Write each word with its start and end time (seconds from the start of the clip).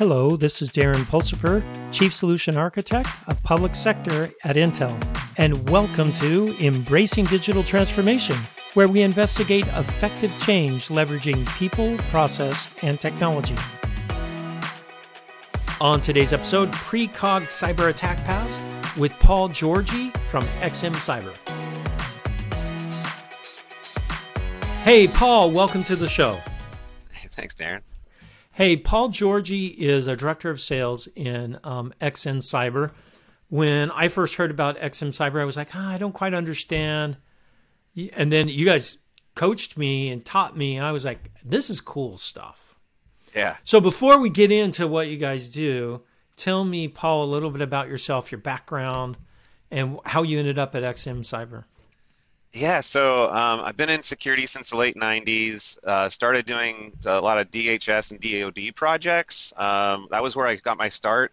Hello, 0.00 0.34
this 0.34 0.62
is 0.62 0.70
Darren 0.70 1.04
Pulsipher, 1.04 1.62
Chief 1.92 2.10
Solution 2.10 2.56
Architect 2.56 3.06
of 3.26 3.42
Public 3.42 3.74
Sector 3.74 4.30
at 4.44 4.56
Intel, 4.56 4.98
and 5.36 5.68
welcome 5.68 6.10
to 6.12 6.56
Embracing 6.58 7.26
Digital 7.26 7.62
Transformation, 7.62 8.34
where 8.72 8.88
we 8.88 9.02
investigate 9.02 9.66
effective 9.66 10.32
change 10.38 10.88
leveraging 10.88 11.46
people, 11.58 11.98
process, 12.08 12.66
and 12.80 12.98
technology. 12.98 13.54
On 15.82 16.00
today's 16.00 16.32
episode, 16.32 16.72
Precog 16.72 17.48
Cyber 17.48 17.90
Attack 17.90 18.24
Paths 18.24 18.58
with 18.96 19.12
Paul 19.20 19.50
Georgi 19.50 20.12
from 20.28 20.44
XM 20.62 20.94
Cyber. 20.94 21.36
Hey, 24.82 25.08
Paul, 25.08 25.50
welcome 25.50 25.84
to 25.84 25.94
the 25.94 26.08
show. 26.08 26.40
Hey, 27.12 27.28
thanks, 27.30 27.54
Darren. 27.54 27.82
Hey, 28.60 28.76
Paul 28.76 29.08
Georgi 29.08 29.68
is 29.68 30.06
a 30.06 30.14
director 30.14 30.50
of 30.50 30.60
sales 30.60 31.08
in 31.16 31.58
um, 31.64 31.94
XM 31.98 32.42
Cyber. 32.42 32.90
When 33.48 33.90
I 33.90 34.08
first 34.08 34.34
heard 34.34 34.50
about 34.50 34.76
XM 34.76 35.16
Cyber, 35.16 35.40
I 35.40 35.46
was 35.46 35.56
like, 35.56 35.74
oh, 35.74 35.80
I 35.80 35.96
don't 35.96 36.12
quite 36.12 36.34
understand. 36.34 37.16
And 38.12 38.30
then 38.30 38.48
you 38.48 38.66
guys 38.66 38.98
coached 39.34 39.78
me 39.78 40.10
and 40.10 40.22
taught 40.22 40.58
me. 40.58 40.76
And 40.76 40.84
I 40.84 40.92
was 40.92 41.06
like, 41.06 41.30
this 41.42 41.70
is 41.70 41.80
cool 41.80 42.18
stuff. 42.18 42.78
Yeah. 43.34 43.56
So 43.64 43.80
before 43.80 44.20
we 44.20 44.28
get 44.28 44.52
into 44.52 44.86
what 44.86 45.08
you 45.08 45.16
guys 45.16 45.48
do, 45.48 46.02
tell 46.36 46.62
me, 46.62 46.86
Paul, 46.86 47.24
a 47.24 47.32
little 47.32 47.50
bit 47.50 47.62
about 47.62 47.88
yourself, 47.88 48.30
your 48.30 48.42
background, 48.42 49.16
and 49.70 49.98
how 50.04 50.22
you 50.22 50.38
ended 50.38 50.58
up 50.58 50.74
at 50.74 50.82
XM 50.82 51.20
Cyber. 51.20 51.64
Yeah, 52.52 52.80
so 52.80 53.26
um, 53.32 53.60
I've 53.60 53.76
been 53.76 53.90
in 53.90 54.02
security 54.02 54.46
since 54.46 54.70
the 54.70 54.76
late 54.76 54.96
90s. 54.96 55.78
Uh, 55.84 56.08
started 56.08 56.46
doing 56.46 56.92
a 57.04 57.20
lot 57.20 57.38
of 57.38 57.50
DHS 57.50 58.10
and 58.10 58.20
DoD 58.20 58.74
projects. 58.74 59.52
Um, 59.56 60.08
that 60.10 60.22
was 60.22 60.34
where 60.34 60.48
I 60.48 60.56
got 60.56 60.76
my 60.76 60.88
start. 60.88 61.32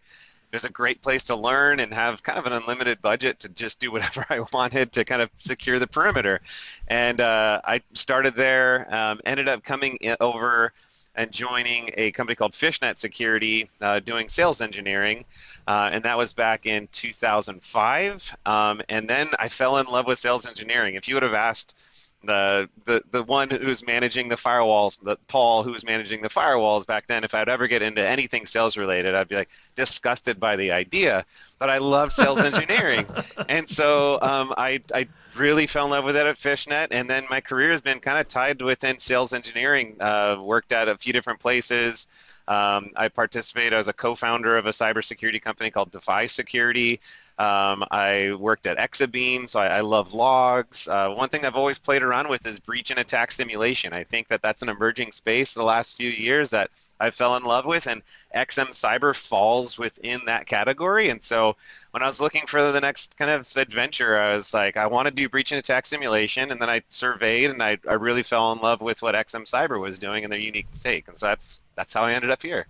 It 0.51 0.55
was 0.55 0.63
a 0.63 0.69
great 0.69 1.01
place 1.01 1.25
to 1.25 1.35
learn 1.35 1.79
and 1.79 1.91
have 1.93 2.21
kind 2.21 2.37
of 2.37 2.45
an 2.45 2.53
unlimited 2.53 3.01
budget 3.01 3.39
to 3.41 3.49
just 3.49 3.79
do 3.79 3.91
whatever 3.93 4.25
I 4.29 4.41
wanted 4.53 4.91
to 4.93 5.05
kind 5.05 5.21
of 5.23 5.31
secure 5.39 5.79
the 5.79 5.87
perimeter. 5.87 6.39
And 6.87 7.19
uh, 7.19 7.61
I 7.63 7.81
started 7.95 8.35
there, 8.35 8.93
um, 8.93 9.19
ended 9.25 9.49
up 9.49 9.63
coming 9.63 9.97
over 10.19 10.71
and 11.17 11.31
joining 11.31 11.89
a 11.95 12.11
company 12.11 12.35
called 12.35 12.53
Fishnet 12.53 12.97
Security, 12.97 13.69
uh, 13.81 13.99
doing 13.99 14.29
sales 14.29 14.61
engineering. 14.61 15.25
Uh, 15.67 15.89
and 15.91 16.03
that 16.03 16.17
was 16.17 16.31
back 16.31 16.65
in 16.65 16.87
2005. 16.91 18.37
Um, 18.45 18.81
and 18.87 19.09
then 19.09 19.29
I 19.39 19.49
fell 19.49 19.77
in 19.77 19.87
love 19.87 20.05
with 20.05 20.19
sales 20.19 20.45
engineering. 20.45 20.95
If 20.95 21.07
you 21.07 21.15
would 21.15 21.23
have 21.23 21.33
asked 21.33 21.75
the 22.23 22.69
the 22.85 23.03
the 23.11 23.23
one 23.23 23.49
who 23.49 23.67
was 23.67 23.85
managing 23.85 24.27
the 24.29 24.35
firewalls, 24.35 24.97
the 25.01 25.17
Paul 25.27 25.63
who 25.63 25.71
was 25.71 25.85
managing 25.85 26.21
the 26.21 26.29
firewalls 26.29 26.85
back 26.85 27.07
then, 27.07 27.23
if 27.23 27.33
I'd 27.33 27.49
ever 27.49 27.67
get 27.67 27.81
into 27.81 28.05
anything 28.05 28.45
sales 28.45 28.75
related, 28.75 29.15
I'd 29.15 29.27
be 29.27 29.35
like 29.35 29.49
disgusted 29.75 30.39
by 30.39 30.55
the 30.55 30.71
idea. 30.71 31.25
But 31.59 31.69
I 31.69 31.77
love 31.77 32.11
sales 32.11 32.39
engineering, 32.51 33.05
and 33.47 33.69
so 33.69 34.19
um, 34.21 34.53
I 34.57 34.81
I 34.93 35.07
really 35.35 35.67
fell 35.67 35.85
in 35.85 35.91
love 35.91 36.05
with 36.05 36.17
it 36.17 36.25
at 36.25 36.37
Fishnet, 36.37 36.91
and 36.91 37.09
then 37.09 37.25
my 37.29 37.41
career 37.41 37.71
has 37.71 37.81
been 37.81 37.99
kind 37.99 38.19
of 38.19 38.27
tied 38.27 38.61
within 38.61 38.97
sales 38.97 39.33
engineering. 39.33 39.97
Uh, 39.99 40.37
worked 40.41 40.71
at 40.71 40.89
a 40.89 40.97
few 40.97 41.13
different 41.13 41.39
places. 41.39 42.07
Um, 42.47 42.91
I 42.95 43.09
participated 43.09 43.73
as 43.73 43.89
a 43.89 43.93
co-founder 43.93 44.57
of 44.57 44.65
a 44.67 44.69
cybersecurity 44.69 45.41
company 45.41 45.69
called 45.69 45.91
Defy 45.91 46.27
Security. 46.27 47.01
Um, 47.39 47.85
I 47.91 48.33
worked 48.33 48.65
at 48.65 48.77
Exabeam, 48.77 49.47
so 49.47 49.59
I, 49.59 49.67
I 49.67 49.81
love 49.81 50.15
logs. 50.15 50.87
Uh, 50.87 51.09
one 51.09 51.29
thing 51.29 51.45
I've 51.45 51.55
always 51.55 51.77
played 51.77 52.01
around 52.01 52.29
with 52.29 52.47
is 52.47 52.59
breach 52.59 52.89
and 52.89 52.99
attack 52.99 53.31
simulation. 53.31 53.93
I 53.93 54.05
think 54.05 54.27
that 54.29 54.41
that's 54.41 54.63
an 54.63 54.69
emerging 54.69 55.11
space 55.11 55.53
the 55.53 55.61
last 55.61 55.97
few 55.97 56.09
years 56.09 56.49
that 56.49 56.71
I 56.99 57.11
fell 57.11 57.35
in 57.35 57.43
love 57.43 57.65
with, 57.65 57.85
and 57.85 58.01
XM 58.35 58.69
Cyber 58.69 59.15
falls 59.15 59.77
within 59.77 60.21
that 60.25 60.47
category. 60.47 61.09
And 61.09 61.21
so 61.21 61.55
when 61.91 62.01
I 62.01 62.07
was 62.07 62.19
looking 62.19 62.47
for 62.47 62.71
the 62.71 62.81
next 62.81 63.17
kind 63.17 63.29
of 63.29 63.55
adventure, 63.55 64.17
I 64.17 64.31
was 64.31 64.51
like, 64.51 64.75
I 64.75 64.87
want 64.87 65.05
to 65.05 65.13
do 65.13 65.29
breach 65.29 65.51
and 65.51 65.59
attack 65.59 65.85
simulation, 65.85 66.49
and 66.49 66.59
then 66.59 66.71
I 66.71 66.81
surveyed, 66.89 67.51
and 67.51 67.61
I, 67.61 67.77
I 67.87 67.93
really 67.93 68.23
fell 68.23 68.51
in 68.53 68.59
love 68.59 68.81
with 68.81 69.03
what 69.03 69.13
XM 69.13 69.47
Cyber 69.47 69.79
was 69.79 69.99
doing 69.99 70.23
and 70.23 70.33
their 70.33 70.39
unique 70.39 70.67
stake. 70.71 71.07
And 71.07 71.15
so 71.15 71.27
that's 71.27 71.61
that's 71.75 71.93
how 71.93 72.01
I 72.01 72.13
ended 72.13 72.31
up 72.31 72.41
here. 72.41 72.65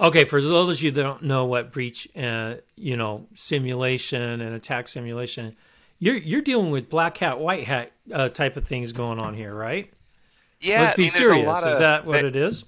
Okay, 0.00 0.24
for 0.24 0.40
those 0.40 0.78
of 0.78 0.82
you 0.82 0.90
that 0.92 1.02
don't 1.02 1.22
know 1.22 1.46
what 1.46 1.72
breach, 1.72 2.08
uh, 2.16 2.56
you 2.76 2.96
know, 2.96 3.26
simulation 3.34 4.40
and 4.40 4.54
attack 4.54 4.86
simulation, 4.86 5.56
you're 5.98 6.16
you're 6.16 6.42
dealing 6.42 6.70
with 6.70 6.88
black 6.88 7.16
hat, 7.16 7.40
white 7.40 7.64
hat 7.64 7.90
uh, 8.12 8.28
type 8.28 8.56
of 8.56 8.64
things 8.64 8.92
going 8.92 9.18
on 9.18 9.34
here, 9.34 9.52
right? 9.52 9.92
Yeah, 10.60 10.82
let's 10.82 10.96
be 10.96 11.02
I 11.02 11.04
mean, 11.04 11.10
serious. 11.10 11.62
Of, 11.64 11.72
is 11.72 11.78
that 11.78 12.06
what 12.06 12.24
it 12.24 12.36
is? 12.36 12.64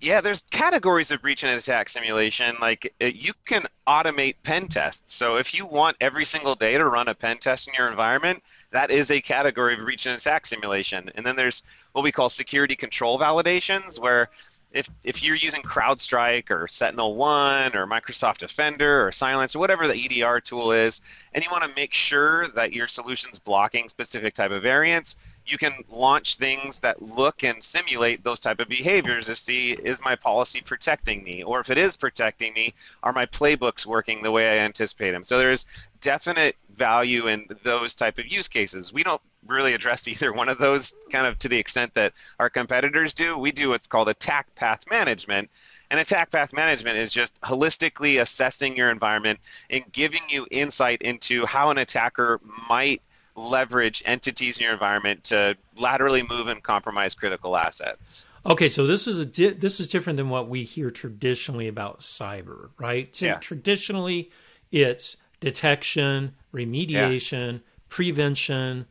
Yeah, 0.00 0.20
there's 0.20 0.40
categories 0.50 1.12
of 1.12 1.22
breach 1.22 1.44
and 1.44 1.56
attack 1.56 1.88
simulation. 1.88 2.56
Like 2.60 2.92
uh, 3.00 3.06
you 3.06 3.32
can 3.44 3.64
automate 3.86 4.34
pen 4.42 4.66
tests. 4.66 5.14
So 5.14 5.36
if 5.36 5.54
you 5.54 5.64
want 5.64 5.96
every 6.00 6.24
single 6.24 6.56
day 6.56 6.76
to 6.76 6.84
run 6.84 7.06
a 7.06 7.14
pen 7.14 7.38
test 7.38 7.68
in 7.68 7.74
your 7.74 7.88
environment, 7.88 8.42
that 8.72 8.90
is 8.90 9.12
a 9.12 9.20
category 9.20 9.74
of 9.74 9.80
breach 9.80 10.06
and 10.06 10.16
attack 10.16 10.46
simulation. 10.46 11.08
And 11.14 11.24
then 11.24 11.36
there's 11.36 11.62
what 11.92 12.02
we 12.02 12.10
call 12.10 12.30
security 12.30 12.74
control 12.74 13.16
validations, 13.16 14.00
where 14.00 14.30
if 14.72 14.88
if 15.04 15.22
you're 15.22 15.36
using 15.36 15.62
CrowdStrike 15.62 16.50
or 16.50 16.66
Sentinel 16.68 17.16
One 17.16 17.76
or 17.76 17.86
Microsoft 17.86 18.38
Defender 18.38 19.06
or 19.06 19.12
Cylance 19.12 19.54
or 19.54 19.58
whatever 19.58 19.86
the 19.86 19.94
EDR 19.94 20.40
tool 20.40 20.72
is, 20.72 21.00
and 21.34 21.44
you 21.44 21.50
want 21.50 21.64
to 21.64 21.74
make 21.76 21.94
sure 21.94 22.48
that 22.48 22.72
your 22.72 22.86
solution's 22.86 23.38
blocking 23.38 23.88
specific 23.88 24.34
type 24.34 24.50
of 24.50 24.62
variants, 24.62 25.16
you 25.46 25.58
can 25.58 25.72
launch 25.88 26.36
things 26.36 26.80
that 26.80 27.02
look 27.02 27.42
and 27.42 27.62
simulate 27.62 28.22
those 28.22 28.40
type 28.40 28.60
of 28.60 28.68
behaviors 28.68 29.26
to 29.26 29.36
see 29.36 29.72
is 29.72 30.00
my 30.04 30.14
policy 30.14 30.60
protecting 30.60 31.22
me? 31.22 31.42
Or 31.42 31.60
if 31.60 31.70
it 31.70 31.78
is 31.78 31.96
protecting 31.96 32.54
me 32.54 32.74
are 33.02 33.12
my 33.12 33.26
playbooks 33.26 33.84
working 33.84 34.22
the 34.22 34.30
way 34.30 34.48
i 34.48 34.62
anticipate 34.62 35.12
them? 35.12 35.24
So 35.24 35.38
there's 35.38 35.66
definite 36.00 36.56
value 36.76 37.28
in 37.28 37.46
those 37.62 37.94
type 37.94 38.18
of 38.18 38.26
use 38.26 38.48
cases. 38.48 38.92
We 38.92 39.02
don't 39.02 39.20
really 39.46 39.74
address 39.74 40.06
either 40.08 40.32
one 40.32 40.48
of 40.48 40.58
those 40.58 40.94
kind 41.10 41.26
of 41.26 41.38
to 41.40 41.48
the 41.48 41.58
extent 41.58 41.94
that 41.94 42.12
our 42.38 42.48
competitors 42.48 43.12
do 43.12 43.36
we 43.36 43.50
do 43.52 43.70
what's 43.70 43.86
called 43.86 44.08
attack 44.08 44.54
path 44.54 44.84
management 44.90 45.50
and 45.90 46.00
attack 46.00 46.30
path 46.30 46.52
management 46.52 46.96
is 46.96 47.12
just 47.12 47.40
holistically 47.40 48.20
assessing 48.20 48.76
your 48.76 48.90
environment 48.90 49.40
and 49.68 49.84
giving 49.92 50.22
you 50.28 50.46
insight 50.50 51.02
into 51.02 51.44
how 51.44 51.70
an 51.70 51.78
attacker 51.78 52.40
might 52.68 53.02
leverage 53.34 54.02
entities 54.04 54.58
in 54.58 54.64
your 54.64 54.72
environment 54.72 55.24
to 55.24 55.56
laterally 55.76 56.22
move 56.22 56.48
and 56.48 56.62
compromise 56.62 57.14
critical 57.14 57.56
assets. 57.56 58.26
Okay, 58.44 58.68
so 58.68 58.86
this 58.86 59.06
is 59.06 59.18
a 59.18 59.26
di- 59.26 59.50
this 59.52 59.80
is 59.80 59.88
different 59.88 60.16
than 60.16 60.28
what 60.28 60.48
we 60.48 60.64
hear 60.64 60.90
traditionally 60.90 61.68
about 61.68 62.00
cyber, 62.00 62.70
right? 62.78 63.20
Yeah. 63.20 63.34
Traditionally, 63.34 64.30
it's 64.70 65.16
detection, 65.40 66.34
remediation, 66.52 67.52
yeah. 67.52 67.58
prevention. 67.88 68.86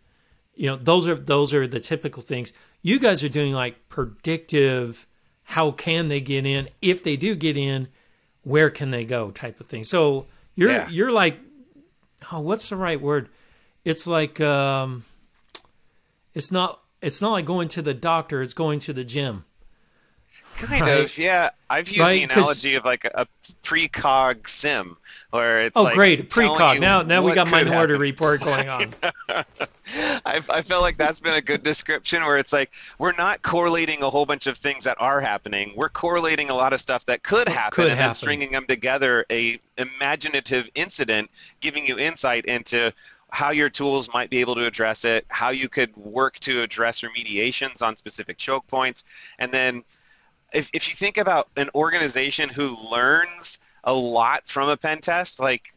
You 0.62 0.68
know, 0.68 0.76
those 0.76 1.08
are 1.08 1.16
those 1.16 1.54
are 1.54 1.68
the 1.68 1.80
typical 1.80 2.22
things. 2.22 2.54
You 2.82 3.00
guys 3.00 3.24
are 3.24 3.30
doing 3.30 3.54
like 3.54 3.90
predictive. 3.90 5.08
How 5.44 5.72
can 5.72 6.08
they 6.08 6.22
get 6.22 6.46
in? 6.46 6.70
If 6.82 7.04
they 7.04 7.16
do 7.18 7.36
get 7.36 7.58
in, 7.58 7.88
where 8.44 8.70
can 8.70 8.92
they 8.92 9.04
go? 9.04 9.32
Type 9.32 9.60
of 9.60 9.68
thing. 9.68 9.84
So 9.84 10.28
you're 10.56 10.72
yeah. 10.72 10.88
you're 10.90 11.12
like, 11.12 11.40
oh, 12.32 12.40
what's 12.40 12.70
the 12.70 12.76
right 12.76 13.02
word? 13.02 13.30
it's 13.84 14.08
like 14.08 14.40
um, 14.42 15.06
it's 16.34 16.52
not 16.52 16.84
it's 17.02 17.22
not 17.22 17.32
like 17.32 17.46
going 17.46 17.68
to 17.70 17.82
the 17.82 17.94
doctor. 17.94 18.42
It's 18.42 18.54
going 18.54 18.80
to 18.82 18.94
the 18.94 19.04
gym. 19.04 19.46
Kind 20.62 20.82
right? 20.82 21.00
of, 21.02 21.18
yeah. 21.18 21.50
I've 21.70 21.88
used 21.88 22.00
right? 22.00 22.28
the 22.28 22.34
analogy 22.34 22.76
of 22.76 22.86
like 22.86 23.06
a, 23.06 23.12
a 23.22 23.28
precog 23.64 24.48
sim, 24.48 24.98
where 25.32 25.60
it's 25.60 25.78
oh 25.78 25.84
like 25.84 25.96
great 25.96 26.30
precog. 26.30 26.80
Now 26.80 27.02
now 27.02 27.24
we 27.24 27.34
got 27.34 27.50
Minority 27.50 27.96
Report 27.96 28.42
going 28.42 28.70
on. 28.70 28.94
I, 29.30 30.42
I 30.50 30.62
felt 30.62 30.82
like 30.82 30.98
that's 30.98 31.20
been 31.20 31.34
a 31.34 31.42
good 31.42 31.64
description 31.64 32.24
where 32.24 32.38
it's 32.38 32.54
like 32.54 32.72
we're 33.00 33.14
not 33.14 33.42
correlating 33.42 34.04
a 34.04 34.10
whole 34.10 34.26
bunch 34.26 34.48
of 34.48 34.58
things 34.58 34.84
that 34.84 34.98
are 35.00 35.20
happening. 35.20 35.74
We're 35.76 35.90
correlating 35.90 36.50
a 36.50 36.54
lot 36.54 36.74
of 36.74 36.82
stuff 36.82 37.06
that 37.06 37.24
could 37.24 37.48
happen 37.48 37.72
could 37.72 37.88
and 37.88 37.92
happen. 37.94 38.08
then 38.08 38.14
stringing 38.14 38.52
them 38.52 38.66
together 38.66 39.26
a 39.32 39.60
imaginative 39.78 40.70
incident, 40.76 41.30
giving 41.62 41.88
you 41.88 41.98
insight 41.98 42.46
into 42.46 42.94
how 43.32 43.52
your 43.52 43.70
tools 43.70 44.14
might 44.14 44.30
be 44.30 44.40
able 44.40 44.56
to 44.56 44.66
address 44.66 45.06
it, 45.06 45.26
how 45.30 45.50
you 45.50 45.70
could 45.70 45.96
work 45.96 46.38
to 46.42 46.62
address 46.62 47.02
remediations 47.02 47.82
on 47.82 47.96
specific 47.96 48.38
choke 48.38 48.68
points, 48.68 49.06
and 49.40 49.52
then 49.52 49.84
if, 50.54 50.70
if 50.74 50.90
you 50.90 50.96
think 50.96 51.18
about 51.18 51.50
an 51.58 51.70
organization 51.76 52.50
who 52.50 52.76
learns 52.92 53.60
a 53.84 53.94
lot 53.94 54.48
from 54.48 54.70
a 54.70 54.78
pen 54.78 55.00
test, 55.00 55.40
like 55.40 55.74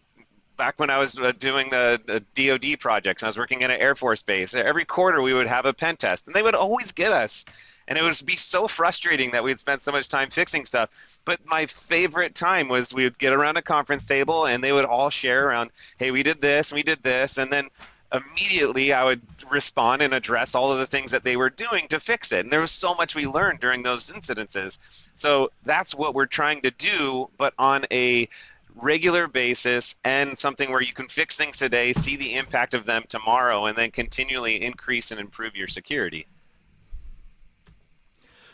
back 0.56 0.78
when 0.78 0.90
I 0.90 0.98
was 0.98 1.18
uh, 1.18 1.32
doing 1.38 1.70
the, 1.70 2.00
the 2.34 2.48
DoD 2.48 2.78
projects, 2.78 3.22
I 3.22 3.26
was 3.26 3.38
working 3.38 3.62
at 3.64 3.70
an 3.70 3.80
Air 3.80 3.94
Force 3.94 4.22
base, 4.22 4.54
every 4.54 4.84
quarter 4.84 5.22
we 5.22 5.32
would 5.34 5.46
have 5.46 5.66
a 5.66 5.72
pen 5.72 5.96
test, 5.96 6.26
and 6.26 6.34
they 6.34 6.42
would 6.42 6.54
always 6.54 6.92
get 6.92 7.12
us 7.12 7.44
and 7.86 7.98
it 7.98 8.02
would 8.02 8.18
be 8.24 8.36
so 8.36 8.66
frustrating 8.66 9.32
that 9.32 9.44
we'd 9.44 9.60
spent 9.60 9.82
so 9.82 9.92
much 9.92 10.08
time 10.08 10.30
fixing 10.30 10.64
stuff. 10.64 10.90
But 11.24 11.40
my 11.44 11.66
favorite 11.66 12.34
time 12.34 12.68
was 12.68 12.94
we 12.94 13.04
would 13.04 13.18
get 13.18 13.32
around 13.32 13.56
a 13.56 13.62
conference 13.62 14.06
table 14.06 14.46
and 14.46 14.62
they 14.62 14.72
would 14.72 14.84
all 14.84 15.10
share 15.10 15.48
around, 15.48 15.70
hey, 15.98 16.10
we 16.10 16.22
did 16.22 16.40
this, 16.40 16.72
we 16.72 16.82
did 16.82 17.02
this, 17.02 17.36
and 17.36 17.52
then 17.52 17.68
immediately 18.14 18.92
I 18.92 19.04
would 19.04 19.20
respond 19.50 20.02
and 20.02 20.14
address 20.14 20.54
all 20.54 20.72
of 20.72 20.78
the 20.78 20.86
things 20.86 21.10
that 21.10 21.24
they 21.24 21.36
were 21.36 21.50
doing 21.50 21.88
to 21.88 21.98
fix 22.00 22.32
it. 22.32 22.40
And 22.40 22.52
there 22.52 22.60
was 22.60 22.70
so 22.70 22.94
much 22.94 23.14
we 23.14 23.26
learned 23.26 23.60
during 23.60 23.82
those 23.82 24.10
incidences. 24.10 24.78
So 25.14 25.50
that's 25.64 25.94
what 25.94 26.14
we're 26.14 26.26
trying 26.26 26.62
to 26.62 26.70
do, 26.70 27.28
but 27.36 27.54
on 27.58 27.84
a 27.90 28.28
regular 28.76 29.28
basis 29.28 29.94
and 30.04 30.36
something 30.36 30.70
where 30.70 30.80
you 30.82 30.92
can 30.92 31.08
fix 31.08 31.36
things 31.36 31.58
today, 31.58 31.92
see 31.92 32.16
the 32.16 32.34
impact 32.34 32.74
of 32.74 32.86
them 32.86 33.04
tomorrow, 33.08 33.66
and 33.66 33.76
then 33.76 33.90
continually 33.90 34.62
increase 34.62 35.10
and 35.10 35.20
improve 35.20 35.54
your 35.54 35.68
security. 35.68 36.26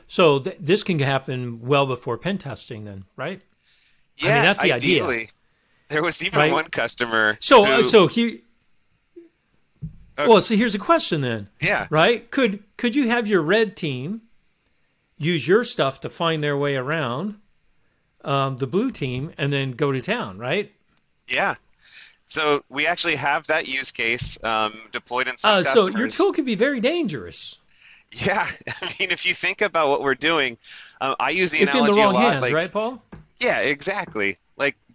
So 0.08 0.40
th- 0.40 0.56
this 0.58 0.82
can 0.82 0.98
happen 0.98 1.60
well 1.62 1.86
before 1.86 2.18
pen 2.18 2.38
testing, 2.38 2.84
then, 2.84 3.04
right? 3.16 3.46
Yeah, 4.18 4.30
I 4.30 4.34
mean, 4.34 4.42
that's 4.42 4.62
the 4.62 4.72
ideally. 4.72 5.16
idea. 5.16 5.28
There 5.88 6.02
was 6.02 6.22
even 6.22 6.38
Right. 6.38 6.52
one 6.52 6.66
customer. 6.66 7.36
So, 7.40 7.64
who, 7.64 7.72
uh, 7.72 7.82
so 7.82 8.06
he. 8.06 8.42
Uh, 10.24 10.26
Well, 10.28 10.42
so 10.42 10.54
here's 10.56 10.74
a 10.74 10.78
question 10.78 11.20
then, 11.20 11.48
yeah, 11.60 11.86
right? 11.90 12.30
Could 12.30 12.62
could 12.76 12.94
you 12.96 13.08
have 13.08 13.26
your 13.26 13.42
red 13.42 13.76
team 13.76 14.22
use 15.18 15.46
your 15.46 15.64
stuff 15.64 16.00
to 16.00 16.08
find 16.08 16.42
their 16.42 16.56
way 16.56 16.76
around 16.76 17.36
um, 18.24 18.56
the 18.58 18.66
blue 18.66 18.90
team 18.90 19.32
and 19.36 19.52
then 19.52 19.72
go 19.72 19.92
to 19.92 20.00
town, 20.00 20.38
right? 20.38 20.72
yeah. 21.28 21.54
So 22.26 22.62
we 22.68 22.86
actually 22.86 23.16
have 23.16 23.48
that 23.48 23.66
use 23.66 23.90
case 23.90 24.38
um, 24.44 24.78
deployed 24.92 25.26
in 25.26 25.36
some 25.36 25.54
Uh, 25.54 25.62
so 25.64 25.88
your 25.88 26.06
tool 26.06 26.32
could 26.32 26.46
be 26.46 26.54
very 26.54 26.78
dangerous 26.80 27.58
Yeah, 28.12 28.46
I 28.82 28.94
mean, 29.00 29.10
if 29.10 29.26
you 29.26 29.34
think 29.34 29.60
about 29.62 29.88
what 29.88 30.00
we're 30.02 30.14
doing, 30.14 30.56
um, 31.00 31.16
I 31.18 31.30
use 31.30 31.50
the 31.50 31.60
if 31.60 31.70
in 31.70 31.76
analogy 31.76 31.94
the 31.94 32.00
wrong 32.00 32.14
a 32.14 32.18
lot. 32.18 32.32
hands, 32.32 32.42
like, 32.42 32.54
right, 32.54 32.70
Paul? 32.72 33.02
Yeah, 33.38 33.58
exactly. 33.60 34.38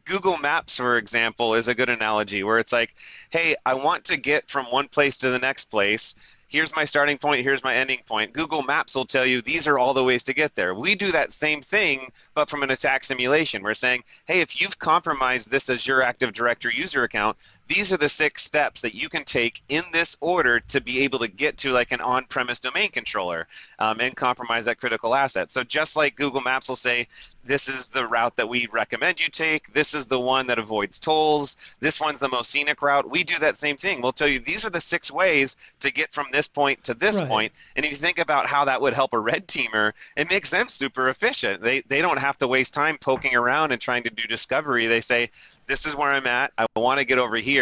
Google 0.05 0.37
Maps, 0.37 0.77
for 0.77 0.97
example, 0.97 1.55
is 1.55 1.67
a 1.67 1.75
good 1.75 1.89
analogy 1.89 2.43
where 2.43 2.59
it's 2.59 2.71
like, 2.71 2.95
hey, 3.31 3.55
I 3.65 3.73
want 3.73 4.05
to 4.05 4.17
get 4.17 4.49
from 4.49 4.65
one 4.65 4.87
place 4.87 5.17
to 5.17 5.31
the 5.31 5.39
next 5.39 5.65
place. 5.65 6.15
Here's 6.47 6.75
my 6.75 6.85
starting 6.85 7.17
point, 7.17 7.43
here's 7.43 7.63
my 7.63 7.73
ending 7.73 8.01
point. 8.05 8.31
Google 8.31 8.61
Maps 8.61 8.93
will 8.95 9.05
tell 9.05 9.25
you 9.25 9.41
these 9.41 9.65
are 9.65 9.79
all 9.79 9.95
the 9.95 10.03
ways 10.03 10.23
to 10.25 10.33
get 10.33 10.55
there. 10.55 10.75
We 10.75 10.93
do 10.93 11.11
that 11.11 11.33
same 11.33 11.61
thing, 11.61 12.11
but 12.35 12.49
from 12.51 12.61
an 12.61 12.69
attack 12.69 13.03
simulation. 13.03 13.63
We're 13.63 13.73
saying, 13.73 14.03
hey, 14.27 14.41
if 14.41 14.61
you've 14.61 14.77
compromised 14.77 15.49
this 15.49 15.69
Azure 15.69 16.03
Active 16.03 16.33
Directory 16.33 16.77
user 16.77 17.03
account, 17.03 17.35
these 17.67 17.91
are 17.91 17.97
the 17.97 18.09
six 18.09 18.43
steps 18.43 18.81
that 18.81 18.93
you 18.93 19.09
can 19.09 19.23
take 19.23 19.61
in 19.69 19.83
this 19.91 20.15
order 20.21 20.59
to 20.59 20.81
be 20.81 21.01
able 21.03 21.19
to 21.19 21.27
get 21.27 21.57
to 21.57 21.71
like 21.71 21.91
an 21.91 22.01
on-premise 22.01 22.59
domain 22.59 22.89
controller 22.91 23.47
um, 23.79 23.99
and 23.99 24.15
compromise 24.15 24.65
that 24.65 24.79
critical 24.79 25.15
asset. 25.15 25.51
So 25.51 25.63
just 25.63 25.95
like 25.95 26.15
Google 26.15 26.41
Maps 26.41 26.69
will 26.69 26.75
say, 26.75 27.07
this 27.43 27.67
is 27.69 27.87
the 27.87 28.07
route 28.07 28.35
that 28.37 28.49
we 28.49 28.67
recommend 28.71 29.19
you 29.19 29.27
take. 29.29 29.71
This 29.73 29.93
is 29.93 30.07
the 30.07 30.19
one 30.19 30.47
that 30.47 30.57
avoids 30.59 30.97
tolls. 30.99 31.57
This 31.79 31.99
one's 32.01 32.19
the 32.19 32.29
most 32.29 32.49
scenic 32.49 32.81
route. 32.81 33.09
We 33.09 33.23
do 33.23 33.37
that 33.39 33.55
same 33.57 33.77
thing. 33.77 34.01
We'll 34.01 34.13
tell 34.13 34.27
you 34.27 34.39
these 34.39 34.65
are 34.65 34.71
the 34.71 34.81
six 34.81 35.11
ways 35.11 35.55
to 35.81 35.91
get 35.91 36.11
from 36.13 36.27
this 36.31 36.47
point 36.47 36.83
to 36.85 36.93
this 36.93 37.19
Right. 37.19 37.27
point. 37.29 37.53
And 37.75 37.85
if 37.85 37.91
you 37.91 37.97
think 37.97 38.17
about 38.19 38.47
how 38.47 38.65
that 38.65 38.81
would 38.81 38.93
help 38.93 39.13
a 39.13 39.19
red 39.19 39.47
teamer, 39.47 39.93
it 40.15 40.29
makes 40.29 40.49
them 40.49 40.69
super 40.69 41.09
efficient. 41.09 41.61
They 41.61 41.81
they 41.81 42.01
don't 42.01 42.19
have 42.19 42.37
to 42.39 42.47
waste 42.47 42.73
time 42.73 42.97
poking 42.99 43.35
around 43.35 43.71
and 43.71 43.81
trying 43.81 44.03
to 44.03 44.09
do 44.09 44.23
discovery. 44.23 44.87
They 44.87 45.01
say, 45.01 45.29
this 45.67 45.85
is 45.85 45.95
where 45.95 46.09
I'm 46.09 46.27
at. 46.27 46.51
I 46.57 46.65
want 46.75 46.99
to 46.99 47.05
get 47.05 47.19
over 47.19 47.37
here. 47.37 47.54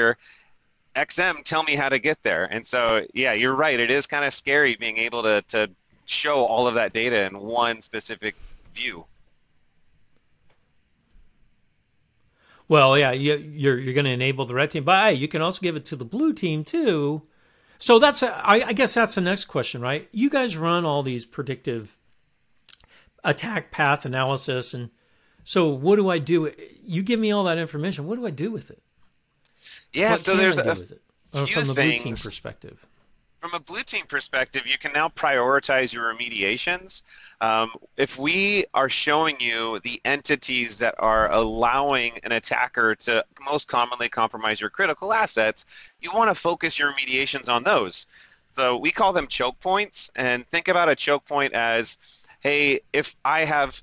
XM, 0.95 1.43
tell 1.43 1.63
me 1.63 1.75
how 1.75 1.89
to 1.89 1.99
get 1.99 2.21
there. 2.23 2.45
And 2.45 2.65
so, 2.65 3.05
yeah, 3.13 3.33
you're 3.33 3.55
right. 3.55 3.79
It 3.79 3.89
is 3.89 4.05
kind 4.07 4.25
of 4.25 4.33
scary 4.33 4.75
being 4.75 4.97
able 4.97 5.23
to, 5.23 5.41
to 5.49 5.69
show 6.05 6.45
all 6.45 6.67
of 6.67 6.75
that 6.75 6.93
data 6.93 7.25
in 7.25 7.39
one 7.39 7.81
specific 7.81 8.35
view. 8.75 9.05
Well, 12.67 12.97
yeah, 12.97 13.11
you, 13.11 13.35
you're 13.35 13.77
you're 13.77 13.93
going 13.93 14.05
to 14.05 14.11
enable 14.11 14.45
the 14.45 14.53
red 14.53 14.71
team, 14.71 14.83
but 14.83 14.97
hey, 15.03 15.13
you 15.13 15.27
can 15.27 15.41
also 15.41 15.61
give 15.61 15.75
it 15.75 15.85
to 15.85 15.95
the 15.95 16.05
blue 16.05 16.33
team 16.33 16.63
too. 16.63 17.23
So 17.77 17.99
that's 17.99 18.23
I 18.23 18.71
guess 18.73 18.93
that's 18.93 19.15
the 19.15 19.21
next 19.21 19.45
question, 19.45 19.81
right? 19.81 20.07
You 20.11 20.29
guys 20.29 20.55
run 20.55 20.85
all 20.85 21.03
these 21.03 21.25
predictive 21.25 21.97
attack 23.23 23.71
path 23.71 24.05
analysis, 24.05 24.73
and 24.73 24.89
so 25.43 25.67
what 25.67 25.97
do 25.97 26.09
I 26.09 26.19
do? 26.19 26.51
You 26.81 27.03
give 27.03 27.19
me 27.19 27.31
all 27.31 27.43
that 27.43 27.57
information. 27.57 28.07
What 28.07 28.15
do 28.15 28.25
I 28.25 28.31
do 28.31 28.51
with 28.51 28.71
it? 28.71 28.81
Yeah, 29.93 30.11
what 30.11 30.19
so 30.19 30.35
can 30.35 30.37
there's 30.37 30.57
I 30.57 30.61
do 30.61 30.71
a 30.71 30.75
with 30.75 30.91
it 30.91 31.01
few 31.45 31.45
from 31.47 31.67
the 31.67 31.75
blue 31.75 31.93
team 31.93 32.17
perspective. 32.17 32.87
from 33.39 33.53
a 33.53 33.59
blue 33.59 33.83
team 33.83 34.05
perspective, 34.07 34.63
you 34.65 34.77
can 34.77 34.93
now 34.93 35.09
prioritize 35.09 35.91
your 35.91 36.13
remediations. 36.13 37.01
Um, 37.41 37.71
if 37.97 38.17
we 38.17 38.65
are 38.73 38.89
showing 38.89 39.39
you 39.41 39.79
the 39.83 39.99
entities 40.05 40.79
that 40.79 40.95
are 40.99 41.29
allowing 41.29 42.13
an 42.23 42.31
attacker 42.31 42.95
to 42.95 43.25
most 43.45 43.67
commonly 43.67 44.07
compromise 44.07 44.61
your 44.61 44.69
critical 44.69 45.11
assets, 45.13 45.65
you 45.99 46.11
want 46.13 46.29
to 46.29 46.35
focus 46.35 46.79
your 46.79 46.91
remediations 46.93 47.49
on 47.49 47.63
those. 47.63 48.05
So 48.53 48.77
we 48.77 48.91
call 48.91 49.11
them 49.11 49.27
choke 49.27 49.59
points, 49.59 50.09
and 50.15 50.47
think 50.47 50.69
about 50.69 50.87
a 50.87 50.95
choke 50.95 51.25
point 51.25 51.53
as, 51.53 51.97
hey, 52.39 52.79
if 52.93 53.13
I 53.25 53.43
have 53.43 53.81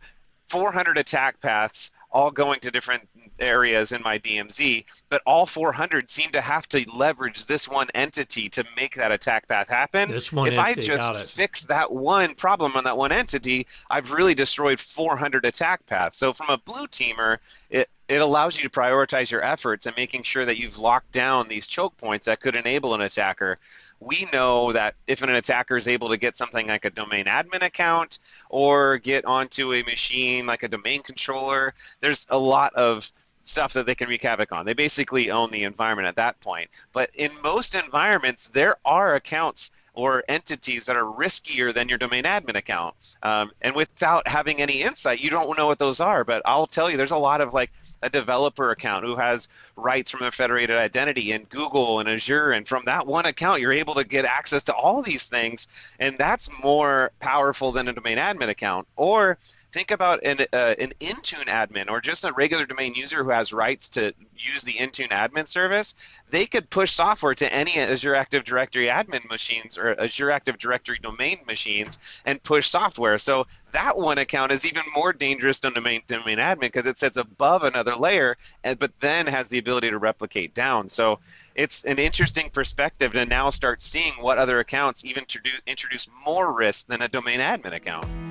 400 0.48 0.96
attack 0.96 1.40
paths 1.40 1.92
all 2.12 2.30
going 2.30 2.60
to 2.60 2.70
different 2.70 3.08
areas 3.38 3.92
in 3.92 4.02
my 4.02 4.18
DMZ, 4.18 4.84
but 5.08 5.22
all 5.26 5.46
400 5.46 6.10
seem 6.10 6.30
to 6.32 6.40
have 6.40 6.68
to 6.68 6.84
leverage 6.90 7.46
this 7.46 7.68
one 7.68 7.88
entity 7.94 8.48
to 8.50 8.64
make 8.76 8.96
that 8.96 9.12
attack 9.12 9.48
path 9.48 9.68
happen. 9.68 10.10
This 10.10 10.32
one 10.32 10.48
if 10.48 10.58
I 10.58 10.70
entity, 10.70 10.88
got 10.88 11.14
just 11.14 11.34
fix 11.34 11.64
that 11.66 11.90
one 11.90 12.34
problem 12.34 12.72
on 12.74 12.84
that 12.84 12.96
one 12.96 13.12
entity, 13.12 13.66
I've 13.88 14.10
really 14.10 14.34
destroyed 14.34 14.80
400 14.80 15.44
attack 15.44 15.86
paths. 15.86 16.18
So 16.18 16.32
from 16.32 16.50
a 16.50 16.58
blue 16.58 16.86
teamer, 16.88 17.38
it 17.70 17.88
it 18.10 18.20
allows 18.20 18.56
you 18.56 18.64
to 18.64 18.68
prioritize 18.68 19.30
your 19.30 19.44
efforts 19.44 19.86
and 19.86 19.94
making 19.96 20.24
sure 20.24 20.44
that 20.44 20.58
you've 20.58 20.78
locked 20.78 21.12
down 21.12 21.46
these 21.46 21.68
choke 21.68 21.96
points 21.96 22.26
that 22.26 22.40
could 22.40 22.56
enable 22.56 22.92
an 22.92 23.02
attacker. 23.02 23.56
We 24.00 24.28
know 24.32 24.72
that 24.72 24.96
if 25.06 25.22
an 25.22 25.30
attacker 25.30 25.76
is 25.76 25.86
able 25.86 26.08
to 26.08 26.16
get 26.16 26.36
something 26.36 26.66
like 26.66 26.84
a 26.84 26.90
domain 26.90 27.26
admin 27.26 27.62
account 27.62 28.18
or 28.48 28.98
get 28.98 29.24
onto 29.26 29.74
a 29.74 29.84
machine 29.84 30.44
like 30.44 30.64
a 30.64 30.68
domain 30.68 31.04
controller, 31.04 31.72
there's 32.00 32.26
a 32.30 32.38
lot 32.38 32.74
of 32.74 33.12
stuff 33.44 33.74
that 33.74 33.86
they 33.86 33.94
can 33.94 34.08
wreak 34.08 34.24
havoc 34.24 34.50
on. 34.50 34.66
They 34.66 34.74
basically 34.74 35.30
own 35.30 35.52
the 35.52 35.62
environment 35.62 36.08
at 36.08 36.16
that 36.16 36.40
point. 36.40 36.68
But 36.92 37.10
in 37.14 37.30
most 37.44 37.76
environments, 37.76 38.48
there 38.48 38.74
are 38.84 39.14
accounts 39.14 39.70
or 39.94 40.24
entities 40.28 40.86
that 40.86 40.96
are 40.96 41.04
riskier 41.04 41.72
than 41.74 41.88
your 41.88 41.98
domain 41.98 42.24
admin 42.24 42.56
account. 42.56 42.94
Um, 43.22 43.50
and 43.60 43.74
without 43.74 44.26
having 44.28 44.60
any 44.60 44.82
insight, 44.82 45.20
you 45.20 45.30
don't 45.30 45.56
know 45.56 45.66
what 45.66 45.78
those 45.78 46.00
are. 46.00 46.24
But 46.24 46.42
I'll 46.44 46.66
tell 46.66 46.90
you, 46.90 46.96
there's 46.96 47.10
a 47.10 47.16
lot 47.16 47.40
of 47.40 47.52
like 47.52 47.70
a 48.02 48.10
developer 48.10 48.70
account 48.70 49.04
who 49.04 49.16
has 49.16 49.48
rights 49.76 50.10
from 50.10 50.22
a 50.22 50.32
federated 50.32 50.76
identity 50.76 51.32
in 51.32 51.44
Google 51.44 52.00
and 52.00 52.08
Azure. 52.08 52.52
And 52.52 52.66
from 52.66 52.84
that 52.86 53.06
one 53.06 53.26
account, 53.26 53.60
you're 53.60 53.72
able 53.72 53.94
to 53.94 54.04
get 54.04 54.24
access 54.24 54.64
to 54.64 54.74
all 54.74 55.02
these 55.02 55.28
things. 55.28 55.68
And 55.98 56.16
that's 56.18 56.50
more 56.62 57.10
powerful 57.20 57.72
than 57.72 57.88
a 57.88 57.92
domain 57.92 58.18
admin 58.18 58.48
account. 58.48 58.86
Or 58.96 59.38
think 59.72 59.90
about 59.90 60.24
an, 60.24 60.40
uh, 60.52 60.74
an 60.78 60.92
Intune 61.00 61.46
admin 61.46 61.88
or 61.88 62.00
just 62.00 62.24
a 62.24 62.32
regular 62.32 62.66
domain 62.66 62.94
user 62.94 63.22
who 63.22 63.30
has 63.30 63.52
rights 63.52 63.88
to 63.90 64.12
use 64.36 64.62
the 64.62 64.72
Intune 64.74 65.10
admin 65.10 65.46
service. 65.46 65.94
They 66.30 66.46
could 66.46 66.70
push 66.70 66.92
software 66.92 67.34
to 67.36 67.52
any 67.52 67.76
Azure 67.76 68.14
Active 68.14 68.44
Directory 68.44 68.86
admin 68.86 69.28
machines 69.30 69.78
or 69.78 69.98
Azure 70.00 70.30
Active 70.30 70.58
Directory 70.58 70.98
domain 71.00 71.40
machines 71.46 71.98
and 72.24 72.42
push 72.42 72.68
software. 72.68 73.18
So 73.18 73.46
that 73.72 73.96
one 73.96 74.18
account 74.18 74.52
is 74.52 74.66
even 74.66 74.82
more 74.94 75.12
dangerous 75.12 75.60
than 75.60 75.72
domain 75.72 76.02
domain 76.06 76.38
admin 76.38 76.60
because 76.60 76.86
it 76.86 76.98
sits 76.98 77.16
above 77.16 77.62
another 77.62 77.94
layer, 77.94 78.36
and 78.64 78.78
but 78.78 78.92
then 79.00 79.26
has 79.26 79.48
the 79.48 79.58
ability 79.58 79.90
to 79.90 79.98
replicate 79.98 80.54
down. 80.54 80.88
So 80.88 81.20
it's 81.54 81.84
an 81.84 81.98
interesting 81.98 82.50
perspective 82.50 83.12
to 83.12 83.26
now 83.26 83.50
start 83.50 83.82
seeing 83.82 84.14
what 84.14 84.38
other 84.38 84.58
accounts 84.58 85.04
even 85.04 85.20
introduce, 85.20 85.60
introduce 85.66 86.08
more 86.24 86.52
risk 86.52 86.86
than 86.86 87.02
a 87.02 87.08
domain 87.08 87.40
admin 87.40 87.74
account. 87.74 88.29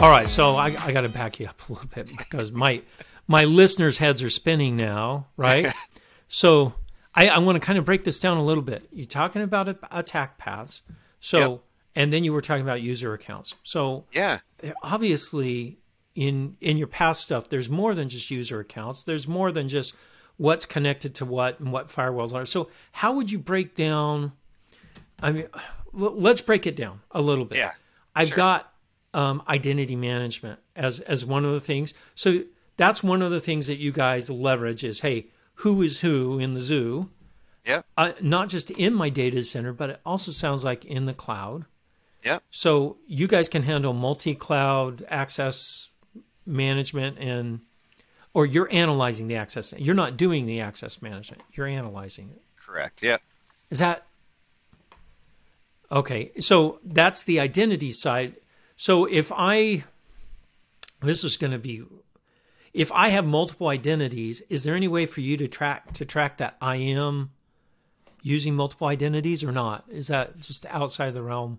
All 0.00 0.08
right, 0.08 0.28
so 0.30 0.52
I, 0.56 0.68
I 0.82 0.92
got 0.92 1.02
to 1.02 1.10
back 1.10 1.38
you 1.38 1.46
up 1.46 1.60
a 1.68 1.72
little 1.74 1.88
bit 1.94 2.10
because 2.16 2.52
my 2.52 2.80
my 3.26 3.44
listeners' 3.44 3.98
heads 3.98 4.22
are 4.22 4.30
spinning 4.30 4.74
now, 4.74 5.26
right? 5.36 5.70
so 6.28 6.72
I, 7.14 7.28
I 7.28 7.38
want 7.38 7.56
to 7.56 7.60
kind 7.60 7.78
of 7.78 7.84
break 7.84 8.04
this 8.04 8.18
down 8.18 8.38
a 8.38 8.42
little 8.42 8.62
bit. 8.62 8.88
You're 8.90 9.04
talking 9.04 9.42
about 9.42 9.68
attack 9.90 10.38
paths, 10.38 10.80
so 11.20 11.38
Yep. 11.38 11.60
and 11.96 12.12
then 12.14 12.24
you 12.24 12.32
were 12.32 12.40
talking 12.40 12.62
about 12.62 12.80
user 12.80 13.12
accounts. 13.12 13.54
So 13.62 14.06
Yeah. 14.12 14.38
obviously, 14.82 15.78
in 16.14 16.56
in 16.62 16.78
your 16.78 16.86
past 16.86 17.22
stuff, 17.22 17.50
there's 17.50 17.68
more 17.68 17.94
than 17.94 18.08
just 18.08 18.30
user 18.30 18.58
accounts. 18.58 19.02
There's 19.02 19.28
more 19.28 19.52
than 19.52 19.68
just 19.68 19.94
what's 20.38 20.64
connected 20.64 21.14
to 21.16 21.26
what 21.26 21.60
and 21.60 21.72
what 21.72 21.88
firewalls 21.88 22.32
are. 22.32 22.46
So 22.46 22.70
how 22.92 23.12
would 23.12 23.30
you 23.30 23.38
break 23.38 23.74
down? 23.74 24.32
I 25.22 25.32
mean, 25.32 25.46
let's 25.92 26.40
break 26.40 26.66
it 26.66 26.74
down 26.74 27.00
a 27.10 27.20
little 27.20 27.44
bit. 27.44 27.58
Yeah, 27.58 27.72
I've 28.16 28.28
sure. 28.28 28.36
got 28.38 28.69
um, 29.14 29.42
identity 29.48 29.96
management 29.96 30.60
as 30.76 31.00
as 31.00 31.24
one 31.24 31.44
of 31.44 31.52
the 31.52 31.60
things. 31.60 31.94
So 32.14 32.44
that's 32.76 33.02
one 33.02 33.22
of 33.22 33.30
the 33.30 33.40
things 33.40 33.66
that 33.66 33.78
you 33.78 33.92
guys 33.92 34.30
leverage 34.30 34.84
is 34.84 35.00
hey, 35.00 35.26
who 35.56 35.82
is 35.82 36.00
who 36.00 36.38
in 36.38 36.54
the 36.54 36.60
zoo? 36.60 37.10
Yeah. 37.64 37.82
Uh, 37.96 38.12
not 38.20 38.48
just 38.48 38.70
in 38.70 38.94
my 38.94 39.10
data 39.10 39.42
center, 39.44 39.72
but 39.72 39.90
it 39.90 40.00
also 40.04 40.32
sounds 40.32 40.64
like 40.64 40.84
in 40.84 41.04
the 41.04 41.12
cloud. 41.12 41.66
Yeah. 42.24 42.38
So 42.50 42.98
you 43.06 43.26
guys 43.26 43.48
can 43.48 43.62
handle 43.62 43.92
multi-cloud 43.92 45.06
access 45.08 45.90
management 46.46 47.18
and 47.18 47.60
or 48.32 48.46
you're 48.46 48.68
analyzing 48.70 49.26
the 49.26 49.36
access. 49.36 49.72
You're 49.76 49.94
not 49.94 50.16
doing 50.16 50.46
the 50.46 50.60
access 50.60 51.02
management. 51.02 51.42
You're 51.52 51.66
analyzing 51.66 52.30
it. 52.30 52.42
Correct. 52.56 53.02
Yeah. 53.02 53.18
Is 53.70 53.78
that 53.80 54.06
okay? 55.90 56.32
So 56.40 56.78
that's 56.84 57.24
the 57.24 57.40
identity 57.40 57.92
side. 57.92 58.36
So 58.80 59.04
if 59.04 59.30
I, 59.36 59.84
this 61.02 61.22
is 61.22 61.36
going 61.36 61.50
to 61.50 61.58
be, 61.58 61.82
if 62.72 62.90
I 62.92 63.10
have 63.10 63.26
multiple 63.26 63.68
identities, 63.68 64.40
is 64.48 64.62
there 64.62 64.74
any 64.74 64.88
way 64.88 65.04
for 65.04 65.20
you 65.20 65.36
to 65.36 65.46
track 65.46 65.92
to 65.92 66.06
track 66.06 66.38
that 66.38 66.56
I 66.62 66.76
am 66.76 67.32
using 68.22 68.54
multiple 68.54 68.86
identities 68.86 69.44
or 69.44 69.52
not? 69.52 69.86
Is 69.90 70.06
that 70.06 70.40
just 70.40 70.64
outside 70.64 71.08
of 71.08 71.14
the 71.14 71.20
realm? 71.20 71.58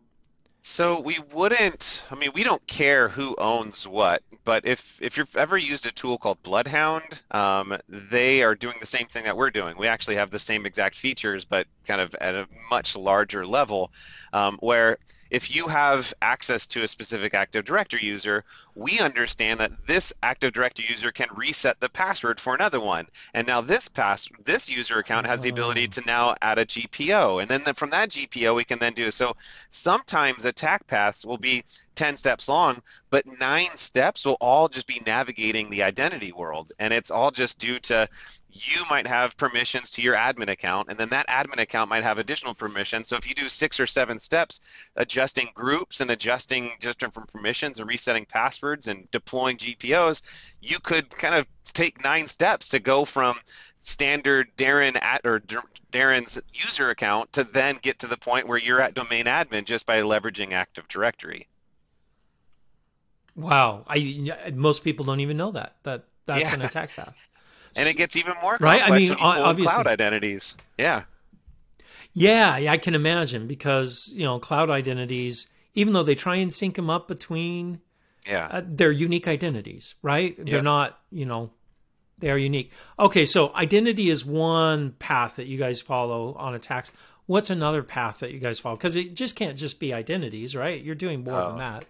So 0.64 1.00
we 1.00 1.20
wouldn't. 1.32 2.02
I 2.10 2.16
mean, 2.16 2.32
we 2.34 2.42
don't 2.42 2.66
care 2.66 3.08
who 3.08 3.36
owns 3.38 3.88
what. 3.88 4.24
But 4.44 4.66
if 4.66 5.00
if 5.00 5.16
you've 5.16 5.38
ever 5.38 5.60
used 5.60 5.86
a 5.86 5.92
tool 5.92 6.18
called 6.18 6.42
Bloodhound, 6.42 7.04
um, 7.30 7.78
they 7.88 8.42
are 8.42 8.56
doing 8.56 8.78
the 8.80 8.88
same 8.88 9.06
thing 9.06 9.26
that 9.26 9.38
we're 9.38 9.52
doing. 9.52 9.78
We 9.78 9.86
actually 9.86 10.16
have 10.16 10.32
the 10.32 10.40
same 10.40 10.66
exact 10.66 10.96
features, 10.96 11.46
but 11.46 11.68
kind 11.86 12.02
of 12.02 12.16
at 12.16 12.34
a 12.34 12.48
much 12.72 12.96
larger 12.96 13.46
level, 13.46 13.92
um, 14.34 14.58
where 14.60 14.98
if 15.32 15.56
you 15.56 15.68
have 15.68 16.14
access 16.22 16.68
to 16.68 16.84
a 16.84 16.88
specific 16.90 17.34
Active 17.34 17.64
Directory 17.64 18.06
user, 18.06 18.44
we 18.76 19.00
understand 19.00 19.62
that 19.62 19.72
this 19.88 20.12
Active 20.22 20.52
Directory 20.52 20.88
user 20.90 21.12
can 21.14 21.30
reset 21.34 21.80
the 21.80 21.88
password 21.88 22.40
for 22.40 22.54
another 22.54 22.82
one. 22.82 23.08
And 23.34 23.48
now 23.48 23.62
this 23.62 23.88
pass 23.88 24.28
this 24.44 24.70
user 24.70 25.00
account 25.00 25.26
has 25.28 25.42
the 25.42 25.50
ability 25.50 25.86
oh. 25.86 25.92
to 25.92 26.02
now 26.06 26.36
add 26.42 26.60
a 26.60 26.66
GPO. 26.66 27.42
And 27.42 27.50
then 27.50 27.74
from 27.76 27.92
that 27.92 28.10
GPO, 28.10 28.54
we 28.54 28.66
can 28.66 28.80
then 28.80 28.94
do 28.94 29.10
so. 29.10 29.38
Sometimes 29.70 30.44
attack 30.44 30.86
paths 30.86 31.26
will 31.26 31.38
be 31.38 31.64
10 32.02 32.18
steps 32.18 32.50
long, 32.50 32.82
but 33.12 33.28
nine 33.40 33.70
steps 33.76 34.26
will 34.26 34.38
all 34.42 34.68
just 34.68 34.88
be 34.88 35.04
navigating 35.06 35.70
the 35.70 35.84
identity 35.84 36.32
world. 36.32 36.74
And 36.80 36.92
it's 36.92 37.12
all 37.12 37.30
just 37.30 37.60
due 37.60 37.78
to 37.82 38.10
you 38.50 38.82
might 38.90 39.06
have 39.06 39.38
permissions 39.38 39.92
to 39.92 40.02
your 40.02 40.16
admin 40.16 40.50
account, 40.50 40.90
and 40.90 40.98
then 40.98 41.10
that 41.10 41.28
admin 41.28 41.62
account 41.62 41.92
might 41.92 42.02
have 42.02 42.18
additional 42.18 42.56
permissions. 42.56 43.08
So 43.08 43.18
if 43.18 43.30
you 43.30 43.36
do 43.36 43.48
six 43.48 43.80
or 43.80 43.86
seven 43.86 44.18
steps, 44.18 44.62
adjusting 44.96 45.50
groups 45.54 46.02
and 46.02 46.10
adjusting 46.10 46.72
different 46.80 47.32
permissions 47.32 47.80
and 47.80 47.88
resetting 47.88 48.26
passwords 48.26 48.88
and 48.88 49.08
deploying 49.12 49.58
GPOs, 49.58 50.24
you 50.60 50.80
could 50.80 51.08
kind 51.12 51.36
of 51.36 51.46
take 51.66 52.04
nine 52.04 52.26
steps 52.26 52.70
to 52.70 52.80
go 52.80 53.06
from 53.06 53.38
standard 53.78 54.48
Darren 54.58 55.00
at 55.00 55.22
or 55.24 55.40
Darren's 55.92 56.42
user 56.52 56.90
account 56.90 57.32
to 57.34 57.44
then 57.44 57.78
get 57.80 58.00
to 58.00 58.08
the 58.08 58.18
point 58.18 58.48
where 58.48 58.58
you're 58.58 58.82
at 58.82 58.96
domain 58.96 59.26
admin 59.26 59.66
just 59.66 59.86
by 59.86 60.02
leveraging 60.02 60.54
Active 60.54 60.88
Directory. 60.88 61.48
Wow, 63.42 63.84
I 63.88 64.34
most 64.54 64.84
people 64.84 65.06
don't 65.06 65.20
even 65.20 65.38
know 65.38 65.52
that 65.52 65.76
that 65.84 66.06
that's 66.26 66.50
yeah. 66.50 66.54
an 66.54 66.62
attack 66.62 66.96
path. 66.96 67.16
and 67.76 67.88
it 67.88 67.96
gets 67.98 68.16
even 68.16 68.34
more 68.42 68.58
right. 68.60 68.82
I 68.84 68.98
mean, 68.98 69.12
obviously, 69.14 69.72
cloud 69.72 69.88
identities. 69.88 70.58
Yeah. 70.78 71.04
Yeah, 72.14 72.54
I 72.70 72.78
can 72.78 72.94
imagine 72.94 73.48
because 73.48 74.12
you 74.14 74.24
know 74.24 74.40
cloud 74.40 74.70
identities, 74.70 75.48
even 75.74 75.94
though 75.94 76.04
they 76.04 76.16
try 76.16 76.36
and 76.36 76.52
sync 76.52 76.76
them 76.76 76.90
up 76.90 77.08
between, 77.08 77.80
yeah, 78.28 78.48
uh, 78.52 78.62
they're 78.66 78.92
unique 78.92 79.28
identities, 79.28 79.96
right? 80.02 80.36
They're 80.38 80.62
not, 80.62 81.00
you 81.10 81.26
know, 81.26 81.52
they 82.18 82.30
are 82.30 82.38
unique. 82.38 82.72
Okay, 83.00 83.26
so 83.26 83.54
identity 83.56 84.10
is 84.10 84.26
one 84.26 84.92
path 84.92 85.38
that 85.38 85.48
you 85.48 85.58
guys 85.58 85.82
follow 85.82 86.34
on 86.36 86.54
attacks. 86.54 86.92
What's 87.28 87.50
another 87.50 87.82
path 87.82 88.20
that 88.20 88.32
you 88.32 88.40
guys 88.40 88.60
follow? 88.60 88.76
Because 88.76 88.98
it 88.98 89.16
just 89.16 89.38
can't 89.38 89.58
just 89.58 89.80
be 89.80 89.94
identities, 89.94 90.54
right? 90.54 90.84
You're 90.84 90.96
doing 90.96 91.24
more 91.24 91.40
oh. 91.40 91.50
than 91.50 91.60
that. 91.60 91.86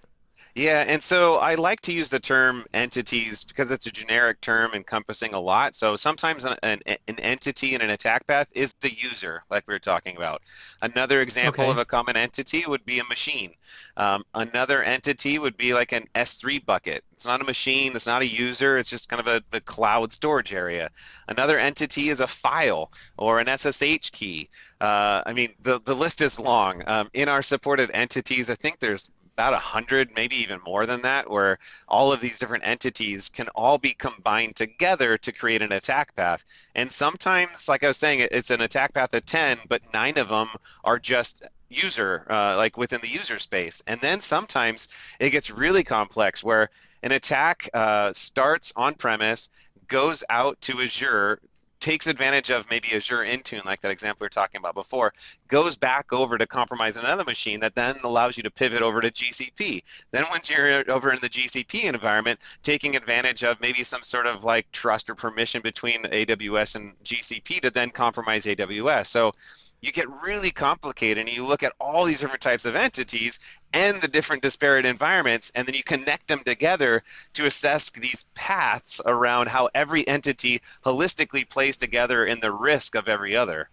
Yeah, 0.54 0.84
and 0.86 1.02
so 1.02 1.36
I 1.36 1.56
like 1.56 1.80
to 1.82 1.94
use 1.94 2.10
the 2.10 2.20
term 2.20 2.66
entities 2.74 3.46
because 3.46 3.72
it's 3.72 3.88
a 3.88 3.92
generic 3.92 4.42
term 4.42 4.72
encompassing 4.74 5.34
a 5.34 5.40
lot. 5.40 5.76
So 5.76 5.96
sometimes 5.96 6.44
an, 6.44 6.58
an, 6.62 6.82
an 6.86 7.20
entity 7.20 7.74
in 7.74 7.82
an 7.82 7.90
attack 7.90 8.28
path 8.28 8.48
is 8.52 8.74
the 8.82 8.92
user, 8.94 9.44
like 9.50 9.66
we 9.66 9.74
were 9.74 9.80
talking 9.80 10.18
about. 10.18 10.42
Another 10.82 11.22
example 11.22 11.64
okay. 11.64 11.72
of 11.72 11.78
a 11.78 11.86
common 11.86 12.18
entity 12.18 12.66
would 12.68 12.84
be 12.86 13.00
a 13.00 13.04
machine. 13.06 13.54
Um, 13.96 14.24
another 14.34 14.84
entity 14.84 15.40
would 15.40 15.56
be 15.56 15.74
like 15.74 15.94
an 15.94 16.08
S3 16.16 16.66
bucket. 16.66 17.06
It's 17.14 17.26
not 17.26 17.40
a 17.40 17.46
machine, 17.46 17.96
it's 17.96 18.08
not 18.08 18.22
a 18.22 18.28
user, 18.28 18.78
it's 18.78 18.90
just 18.90 19.08
kind 19.08 19.22
of 19.22 19.28
a 19.28 19.42
the 19.52 19.62
cloud 19.62 20.12
storage 20.12 20.54
area. 20.54 20.90
Another 21.30 21.60
entity 21.60 22.10
is 22.10 22.20
a 22.20 22.28
file 22.28 22.92
or 23.18 23.40
an 23.40 23.48
SSH 23.48 24.12
key. 24.12 24.50
Uh, 24.82 25.22
I 25.26 25.32
mean, 25.32 25.54
the, 25.62 25.80
the 25.86 25.96
list 25.96 26.22
is 26.22 26.40
long. 26.40 26.84
Um, 26.88 27.10
in 27.14 27.30
our 27.30 27.44
supported 27.44 27.92
entities, 27.94 28.50
I 28.50 28.56
think 28.56 28.80
there's 28.80 29.10
about 29.34 29.54
a 29.54 29.58
hundred, 29.58 30.12
maybe 30.16 30.36
even 30.36 30.60
more 30.66 30.86
than 30.86 31.02
that, 31.02 31.30
where 31.30 31.58
all 31.88 32.12
of 32.12 32.20
these 32.20 32.40
different 32.40 32.66
entities 32.66 33.30
can 33.30 33.48
all 33.50 33.78
be 33.78 33.94
combined 33.94 34.56
together 34.56 35.18
to 35.18 35.32
create 35.32 35.62
an 35.62 35.72
attack 35.72 36.16
path. 36.16 36.46
And 36.76 36.92
sometimes, 36.92 37.68
like 37.68 37.84
I 37.84 37.88
was 37.88 37.98
saying, 37.98 38.28
it's 38.32 38.52
an 38.52 38.62
attack 38.62 38.94
path 38.94 39.14
of 39.14 39.26
10, 39.26 39.60
but 39.68 39.82
nine 39.94 40.18
of 40.18 40.30
them 40.30 40.50
are 40.84 41.00
just 41.00 41.44
user, 41.70 42.28
uh, 42.30 42.58
like 42.58 42.78
within 42.78 43.02
the 43.02 43.08
user 43.08 43.40
space. 43.40 43.82
And 43.88 44.00
then 44.02 44.22
sometimes 44.22 44.88
it 45.20 45.30
gets 45.30 45.50
really 45.50 45.84
complex 45.84 46.44
where 46.44 46.70
an 47.02 47.12
attack 47.12 47.70
uh, 47.74 48.14
starts 48.14 48.74
on 48.76 48.94
premise, 48.94 49.50
goes 49.88 50.24
out 50.30 50.60
to 50.62 50.82
Azure, 50.82 51.40
takes 51.82 52.08
advantage 52.08 52.50
of 52.50 52.70
maybe 52.70 52.90
Azure 52.94 53.26
Intune, 53.26 53.66
like 53.66 53.82
that 53.82 53.92
example 53.92 54.20
we 54.22 54.26
were 54.26 54.30
talking 54.30 54.60
about 54.60 54.76
before, 54.76 55.14
goes 55.48 55.76
back 55.76 56.14
over 56.14 56.38
to 56.38 56.48
compromise 56.48 56.96
another 56.96 57.24
machine 57.24 57.60
that 57.60 57.76
then 57.76 57.96
allows 58.04 58.38
you 58.38 58.44
to 58.44 58.52
pivot 58.52 58.82
over 58.82 59.02
to 59.02 59.12
GCP. 59.12 59.84
Then 60.12 60.26
once 60.30 60.50
you're 60.50 60.90
over 60.90 61.12
in 61.12 61.20
the 61.20 61.30
GCP 61.30 61.84
environment, 61.84 62.40
taking 62.62 62.96
advantage 62.96 63.44
of 63.44 63.60
maybe 63.60 63.84
some 63.84 64.04
sort 64.04 64.28
of 64.28 64.44
like 64.44 64.72
trust 64.72 65.10
or 65.10 65.16
permission 65.16 65.62
between 65.62 66.04
AWS 66.04 66.76
and 66.76 66.94
GCP 67.04 67.62
to 67.62 67.72
then 67.72 67.90
compromise 67.90 68.46
AWS. 68.46 69.08
So 69.08 69.32
you 69.82 69.92
get 69.92 70.08
really 70.24 70.52
complicated 70.52 71.18
and 71.18 71.36
you 71.36 71.46
look 71.46 71.64
at 71.64 71.74
all 71.80 72.06
these 72.06 72.22
different 72.22 72.42
types 72.42 72.66
of 72.66 72.76
entities 72.76 73.40
and 73.74 74.00
the 74.00 74.08
different 74.08 74.44
disparate 74.44 74.86
environments 74.86 75.52
and 75.56 75.68
then 75.68 75.74
you 75.74 75.84
connect 75.84 76.28
them 76.28 76.42
together 76.46 77.04
to 77.34 77.48
assess 77.48 77.90
these 77.90 78.26
paths 78.36 79.02
around 79.06 79.48
how 79.48 79.70
every 79.74 80.08
entity 80.08 80.62
holistically 80.86 81.48
plays 81.50 81.78
together 81.78 82.26
in 82.26 82.40
the 82.40 82.52
risk 82.52 82.96
of 82.96 83.10
every 83.10 83.36
other. 83.36 83.70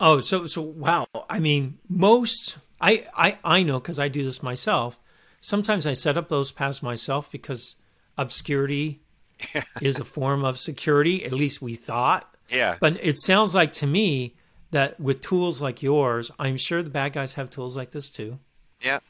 Oh 0.00 0.20
so 0.20 0.46
so 0.46 0.60
wow. 0.62 1.06
I 1.30 1.38
mean 1.38 1.78
most 1.88 2.58
i 2.80 3.06
i, 3.14 3.38
I 3.44 3.62
know 3.62 3.78
because 3.78 3.98
i 3.98 4.08
do 4.08 4.24
this 4.24 4.42
myself. 4.42 5.00
Sometimes 5.40 5.86
i 5.86 5.92
set 5.92 6.16
up 6.16 6.28
those 6.28 6.50
paths 6.50 6.82
myself 6.82 7.30
because 7.30 7.76
obscurity 8.16 9.02
is 9.80 10.00
a 10.00 10.04
form 10.04 10.44
of 10.44 10.58
security 10.58 11.24
at 11.24 11.32
least 11.32 11.62
we 11.62 11.76
thought. 11.76 12.34
Yeah. 12.48 12.76
But 12.80 12.98
it 13.04 13.18
sounds 13.18 13.54
like 13.54 13.72
to 13.74 13.86
me 13.86 14.34
that 14.70 14.98
with 15.00 15.22
tools 15.22 15.62
like 15.62 15.82
yours, 15.82 16.30
I'm 16.38 16.56
sure 16.56 16.82
the 16.82 16.90
bad 16.90 17.12
guys 17.12 17.34
have 17.34 17.50
tools 17.50 17.76
like 17.76 17.90
this 17.90 18.10
too. 18.10 18.38
Yeah. 18.80 19.00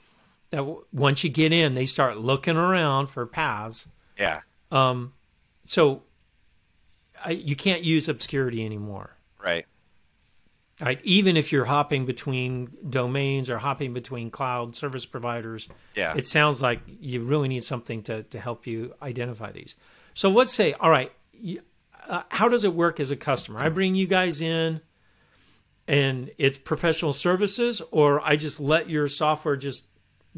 That 0.51 0.65
once 0.93 1.25
you 1.25 1.31
get 1.31 1.53
in, 1.53 1.75
they 1.75 1.85
start 1.85 2.19
looking 2.19 2.57
around 2.57 3.09
for 3.09 3.27
paths. 3.27 3.87
Yeah. 4.19 4.41
Um, 4.71 5.13
so 5.65 6.03
I, 7.25 7.33
you 7.33 7.57
can't 7.57 7.83
use 7.83 8.09
obscurity 8.09 8.65
anymore. 8.65 9.17
Right. 9.43 9.67
Right. 10.81 11.01
Even 11.03 11.37
if 11.37 11.51
you're 11.51 11.65
hopping 11.65 12.07
between 12.07 12.71
domains 12.89 13.51
or 13.51 13.59
hopping 13.59 13.93
between 13.93 14.31
cloud 14.31 14.77
service 14.77 15.07
providers, 15.07 15.69
yeah. 15.97 16.15
it 16.17 16.25
sounds 16.25 16.63
like 16.63 16.81
you 16.87 17.25
really 17.25 17.49
need 17.49 17.65
something 17.65 18.03
to, 18.05 18.23
to 18.23 18.39
help 18.39 18.65
you 18.67 18.95
identify 19.03 19.51
these. 19.51 19.75
So 20.15 20.31
let's 20.31 20.53
say, 20.53 20.75
all 20.75 20.91
right, 20.91 21.13
uh, 22.09 22.23
how 22.29 22.49
does 22.49 22.63
it 22.63 22.75
work 22.75 23.01
as 23.01 23.11
a 23.11 23.17
customer? 23.17 23.59
I 23.59 23.71
bring 23.71 23.97
you 23.97 24.07
guys 24.07 24.41
in 24.41 24.81
and 25.89 26.31
it's 26.37 26.59
professional 26.59 27.15
services, 27.15 27.83
or 27.91 28.21
I 28.21 28.37
just 28.37 28.61
let 28.61 28.91
your 28.91 29.09
software 29.09 29.57
just 29.57 29.87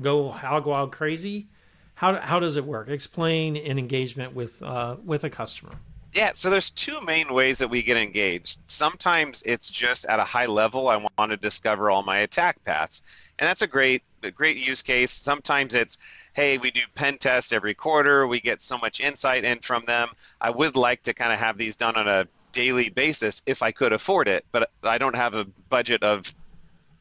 go 0.00 0.28
hog 0.28 0.64
wild 0.64 0.92
crazy? 0.92 1.49
How, 1.95 2.19
how 2.19 2.38
does 2.38 2.57
it 2.57 2.64
work? 2.64 2.88
Explain 2.88 3.57
an 3.57 3.78
engagement 3.78 4.35
with 4.35 4.62
uh, 4.62 4.97
with 5.04 5.25
a 5.25 5.30
customer. 5.30 5.73
Yeah, 6.14 6.33
so 6.35 6.50
there's 6.50 6.71
two 6.71 7.00
main 7.02 7.33
ways 7.33 7.59
that 7.59 7.69
we 7.69 7.83
get 7.83 7.97
engaged. 7.97 8.59
Sometimes 8.66 9.42
it's 9.47 9.69
just 9.69 10.07
at 10.07 10.19
a 10.19 10.25
high 10.25 10.47
level. 10.47 10.88
I 10.88 10.97
want 10.97 11.30
to 11.30 11.37
discover 11.37 11.88
all 11.88 12.02
my 12.02 12.21
attack 12.21 12.64
paths, 12.64 13.02
and 13.38 13.47
that's 13.47 13.62
a 13.62 13.66
great 13.66 14.02
a 14.23 14.30
great 14.30 14.57
use 14.57 14.83
case. 14.83 15.12
Sometimes 15.12 15.75
it's 15.75 15.99
hey, 16.33 16.59
we 16.59 16.71
do 16.71 16.80
pen 16.95 17.19
tests 17.19 17.52
every 17.52 17.75
quarter. 17.75 18.26
We 18.26 18.40
get 18.40 18.62
so 18.62 18.78
much 18.78 19.00
insight 19.00 19.45
in 19.45 19.59
from 19.59 19.85
them. 19.85 20.11
I 20.40 20.50
would 20.50 20.76
like 20.76 21.02
to 21.02 21.12
kind 21.12 21.33
of 21.33 21.40
have 21.40 21.59
these 21.59 21.76
done 21.76 21.97
on 21.97 22.09
a 22.09 22.26
daily 22.52 22.88
basis 22.88 23.42
if 23.47 23.62
I 23.62 23.73
could 23.73 23.92
afford 23.92 24.28
it, 24.28 24.45
but 24.52 24.71
I 24.83 24.99
don't 24.99 25.16
have 25.16 25.35
a 25.35 25.45
budget 25.69 26.02
of 26.02 26.35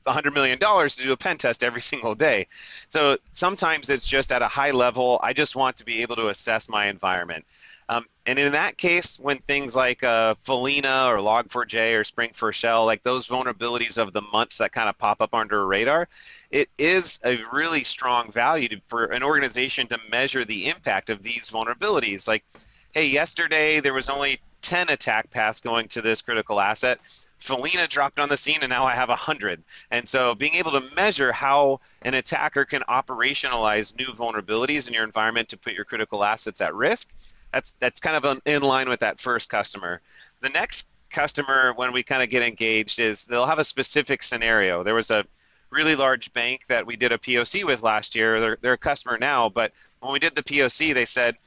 $100 0.06 0.34
million 0.34 0.58
to 0.60 1.03
do 1.03 1.12
a 1.12 1.18
pen 1.18 1.38
test 1.38 1.63
every 1.63 1.82
single 1.94 2.15
day. 2.15 2.48
So 2.88 3.18
sometimes 3.32 3.89
it's 3.89 4.06
just 4.06 4.32
at 4.32 4.41
a 4.41 4.48
high 4.48 4.72
level. 4.72 5.20
I 5.24 5.34
just 5.34 5.56
want 5.56 5.77
to 5.77 5.86
be 5.86 6.01
able 6.01 6.15
to 6.18 6.29
assess 6.29 6.70
my 6.70 6.88
environment. 6.88 7.46
Um, 7.89 8.06
and 8.27 8.38
in 8.38 8.51
that 8.51 8.77
case, 8.77 9.20
when 9.20 9.39
things 9.39 9.75
like 9.75 10.03
uh, 10.03 10.36
Follina 10.46 11.08
or 11.08 11.18
Log4j 11.18 11.94
or 11.96 12.03
Spring4Shell, 12.03 12.86
like 12.86 13.01
those 13.01 13.27
vulnerabilities 13.27 13.98
of 13.98 14.13
the 14.13 14.22
month 14.22 14.60
that 14.60 14.72
kind 14.72 14.88
of 14.88 14.98
pop 15.00 15.22
up 15.22 15.34
under 15.34 15.62
a 15.62 15.65
radar, 15.65 16.08
it 16.51 16.70
is 16.77 17.20
a 17.25 17.39
really 17.51 17.84
strong 17.84 18.32
value 18.32 18.68
to, 18.68 18.79
for 18.86 19.06
an 19.06 19.24
organization 19.24 19.88
to 19.88 20.00
measure 20.12 20.46
the 20.46 20.70
impact 20.70 21.10
of 21.10 21.24
these 21.24 21.50
vulnerabilities. 21.50 22.27
Like, 22.27 22.46
hey, 22.91 23.08
yesterday 23.08 23.79
there 23.79 23.94
was 23.94 24.08
only 24.08 24.39
10 24.69 24.89
attack 24.89 25.31
paths 25.31 25.61
going 25.61 25.88
to 25.88 25.99
this 25.99 26.21
critical 26.21 26.59
asset. 26.59 26.99
Follina 27.41 27.89
dropped 27.89 28.19
on 28.19 28.29
the 28.29 28.38
scene 28.38 28.59
and 28.61 28.69
now 28.69 28.85
I 28.85 28.93
have 28.93 29.09
100. 29.09 29.63
And 29.89 30.07
so 30.07 30.35
being 30.35 30.53
able 30.53 30.73
to 30.73 30.95
measure 30.95 31.31
how 31.31 31.79
an 32.03 32.13
attacker 32.13 32.65
can 32.65 32.83
operationalize 32.83 33.97
new 33.97 34.13
vulnerabilities 34.13 34.88
in 34.88 34.93
your 34.93 35.05
environment 35.05 35.49
to 35.49 35.57
put 35.57 35.73
your 35.73 35.85
critical 35.85 36.23
assets 36.23 36.61
at 36.61 36.75
risk, 36.75 37.11
that's 37.51 37.71
that's 37.79 37.99
kind 37.99 38.23
of 38.23 38.41
in 38.45 38.61
line 38.61 38.89
with 38.89 38.99
that 38.99 39.19
first 39.19 39.49
customer. 39.49 40.01
The 40.41 40.49
next 40.49 40.85
customer 41.09 41.73
when 41.75 41.91
we 41.91 42.03
kind 42.03 42.21
of 42.21 42.29
get 42.29 42.43
engaged 42.43 42.99
is 42.99 43.25
they'll 43.25 43.47
have 43.47 43.57
a 43.57 43.63
specific 43.63 44.21
scenario. 44.21 44.83
There 44.83 44.93
was 44.93 45.09
a 45.09 45.25
really 45.71 45.95
large 45.95 46.31
bank 46.31 46.61
that 46.67 46.85
we 46.85 46.95
did 46.95 47.11
a 47.11 47.17
POC 47.17 47.63
with 47.63 47.81
last 47.81 48.13
year. 48.13 48.39
They're, 48.39 48.57
they're 48.61 48.73
a 48.73 48.77
customer 48.77 49.17
now, 49.17 49.49
but 49.49 49.71
when 49.99 50.13
we 50.13 50.19
did 50.19 50.35
the 50.35 50.43
POC, 50.43 50.93
they 50.93 51.05
said, 51.05 51.38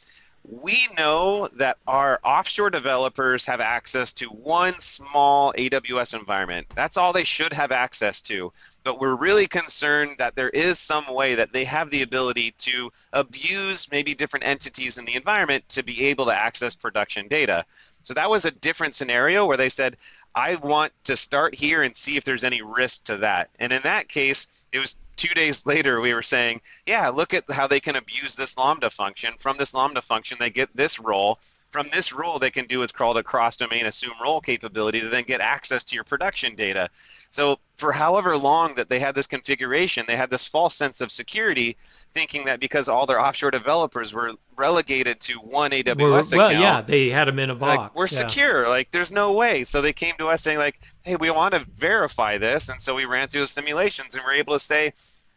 we 0.44 0.88
know 0.98 1.48
that 1.56 1.78
our 1.86 2.18
offshore 2.24 2.70
developers 2.70 3.44
have 3.44 3.60
access 3.60 4.12
to 4.14 4.26
one 4.26 4.78
small 4.80 5.52
AWS 5.56 6.18
environment. 6.18 6.66
That's 6.74 6.96
all 6.96 7.12
they 7.12 7.24
should 7.24 7.52
have 7.52 7.70
access 7.70 8.20
to. 8.22 8.52
But 8.82 9.00
we're 9.00 9.14
really 9.14 9.46
concerned 9.46 10.16
that 10.18 10.34
there 10.34 10.50
is 10.50 10.80
some 10.80 11.06
way 11.14 11.36
that 11.36 11.52
they 11.52 11.64
have 11.64 11.90
the 11.90 12.02
ability 12.02 12.54
to 12.58 12.90
abuse 13.12 13.90
maybe 13.92 14.14
different 14.14 14.44
entities 14.44 14.98
in 14.98 15.04
the 15.04 15.14
environment 15.14 15.68
to 15.70 15.84
be 15.84 16.06
able 16.06 16.26
to 16.26 16.34
access 16.34 16.74
production 16.74 17.28
data. 17.28 17.64
So 18.02 18.14
that 18.14 18.28
was 18.28 18.44
a 18.44 18.50
different 18.50 18.96
scenario 18.96 19.46
where 19.46 19.56
they 19.56 19.68
said, 19.68 19.96
I 20.34 20.56
want 20.56 20.92
to 21.04 21.16
start 21.16 21.54
here 21.54 21.82
and 21.82 21.96
see 21.96 22.16
if 22.16 22.24
there's 22.24 22.44
any 22.44 22.62
risk 22.62 23.04
to 23.04 23.18
that. 23.18 23.50
And 23.58 23.72
in 23.72 23.82
that 23.82 24.08
case, 24.08 24.46
it 24.72 24.78
was 24.78 24.96
two 25.16 25.34
days 25.34 25.66
later 25.66 26.00
we 26.00 26.14
were 26.14 26.22
saying, 26.22 26.60
yeah, 26.86 27.08
look 27.08 27.34
at 27.34 27.50
how 27.50 27.66
they 27.66 27.80
can 27.80 27.96
abuse 27.96 28.34
this 28.34 28.56
Lambda 28.56 28.90
function. 28.90 29.34
From 29.38 29.56
this 29.58 29.74
Lambda 29.74 30.02
function, 30.02 30.38
they 30.40 30.50
get 30.50 30.74
this 30.74 30.98
role. 30.98 31.38
From 31.72 31.88
this 31.90 32.12
role, 32.12 32.38
they 32.38 32.50
can 32.50 32.66
do 32.66 32.80
what's 32.80 32.92
called 32.92 33.16
a 33.16 33.22
cross-domain 33.22 33.86
assume 33.86 34.12
role 34.22 34.42
capability 34.42 35.00
to 35.00 35.08
then 35.08 35.24
get 35.24 35.40
access 35.40 35.84
to 35.84 35.94
your 35.94 36.04
production 36.04 36.54
data. 36.54 36.90
So 37.30 37.58
for 37.78 37.92
however 37.92 38.36
long 38.36 38.74
that 38.74 38.90
they 38.90 39.00
had 39.00 39.14
this 39.14 39.26
configuration, 39.26 40.04
they 40.06 40.16
had 40.16 40.28
this 40.28 40.46
false 40.46 40.74
sense 40.74 41.00
of 41.00 41.10
security, 41.10 41.78
thinking 42.12 42.44
that 42.44 42.60
because 42.60 42.90
all 42.90 43.06
their 43.06 43.18
offshore 43.18 43.50
developers 43.50 44.12
were 44.12 44.32
relegated 44.54 45.18
to 45.20 45.34
one 45.38 45.70
AWS 45.70 45.96
well, 45.96 46.18
account. 46.18 46.34
Well, 46.34 46.52
yeah, 46.52 46.80
they 46.82 47.08
had 47.08 47.26
them 47.26 47.38
in 47.38 47.48
a 47.48 47.54
box. 47.54 47.78
Like, 47.78 47.94
we're 47.94 48.02
yeah. 48.04 48.28
secure. 48.28 48.68
Like, 48.68 48.90
there's 48.90 49.10
no 49.10 49.32
way. 49.32 49.64
So 49.64 49.80
they 49.80 49.94
came 49.94 50.14
to 50.18 50.28
us 50.28 50.42
saying, 50.42 50.58
like, 50.58 50.78
hey, 51.04 51.16
we 51.16 51.30
want 51.30 51.54
to 51.54 51.66
verify 51.74 52.36
this. 52.36 52.68
And 52.68 52.82
so 52.82 52.94
we 52.94 53.06
ran 53.06 53.28
through 53.28 53.40
the 53.40 53.48
simulations 53.48 54.14
and 54.14 54.22
we're 54.26 54.34
able 54.34 54.52
to 54.52 54.60
say, 54.60 54.92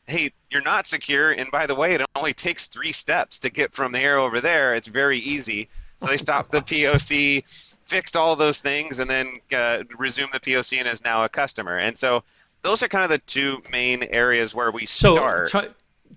hey, 0.07 0.33
you're 0.51 0.61
not 0.61 0.85
secure. 0.85 1.31
And 1.31 1.49
by 1.49 1.65
the 1.65 1.75
way, 1.75 1.93
it 1.95 2.01
only 2.15 2.33
takes 2.33 2.67
three 2.67 2.91
steps 2.91 3.39
to 3.39 3.49
get 3.49 3.73
from 3.73 3.91
there 3.91 4.19
over 4.19 4.41
there. 4.41 4.75
It's 4.75 4.87
very 4.87 5.19
easy. 5.19 5.69
So 6.05 6.12
they 6.12 6.17
stopped 6.17 6.51
the 6.51 6.62
POC, 6.62 7.41
fixed 7.85 8.15
all 8.15 8.35
those 8.35 8.62
things, 8.62 9.00
and 9.00 9.09
then 9.09 9.39
uh, 9.51 9.79
resumed 9.97 10.33
the 10.33 10.39
POC 10.39 10.77
and 10.77 10.88
is 10.88 11.03
now 11.03 11.24
a 11.24 11.29
customer. 11.29 11.79
And 11.79 11.97
so 11.97 12.24
those 12.62 12.83
are 12.83 12.88
kind 12.88 13.03
of 13.03 13.09
the 13.09 13.17
two 13.17 13.63
main 13.71 14.03
areas 14.03 14.53
where 14.53 14.69
we 14.69 14.85
so 14.85 15.15
start. 15.15 15.50
Tar- 15.50 15.69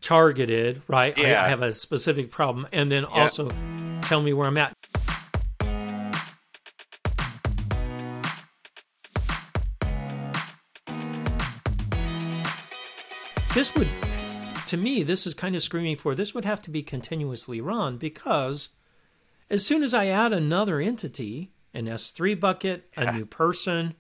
targeted, 0.03 0.83
right? 0.89 1.17
Yeah. 1.17 1.41
I, 1.41 1.47
I 1.47 1.49
have 1.49 1.63
a 1.63 1.73
specific 1.73 2.31
problem, 2.31 2.69
and 2.71 2.93
then 2.93 3.07
also 3.07 3.51
tell 4.03 4.21
me 4.21 4.35
where 4.35 4.47
I'm 4.47 4.59
at. 4.59 4.75
This 13.55 13.75
would, 13.75 13.89
to 14.67 14.77
me, 14.77 15.03
this 15.03 15.27
is 15.27 15.33
kind 15.33 15.57
of 15.57 15.63
screaming 15.63 15.97
for 15.97 16.15
this 16.15 16.35
would 16.35 16.45
have 16.45 16.61
to 16.61 16.71
be 16.71 16.83
continuously 16.83 17.63
run 17.63 17.97
because 17.97 18.69
as 19.51 19.65
soon 19.65 19.83
as 19.83 19.95
I 19.95 20.07
add 20.07 20.33
another 20.33 20.81
entity, 20.81 21.53
an 21.75 21.87
S3 21.87 22.39
bucket, 22.39 22.89
a 22.97 23.13
new 23.13 23.27
person, 23.27 23.95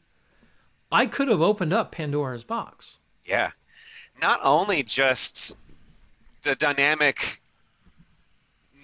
I 0.91 1.07
could 1.07 1.29
have 1.29 1.41
opened 1.41 1.73
up 1.73 1.93
Pandora's 1.93 2.45
box. 2.45 2.99
Yeah. 3.25 3.51
Not 4.21 4.41
only 4.43 4.83
just 4.83 5.57
the 6.43 6.55
dynamic 6.55 7.41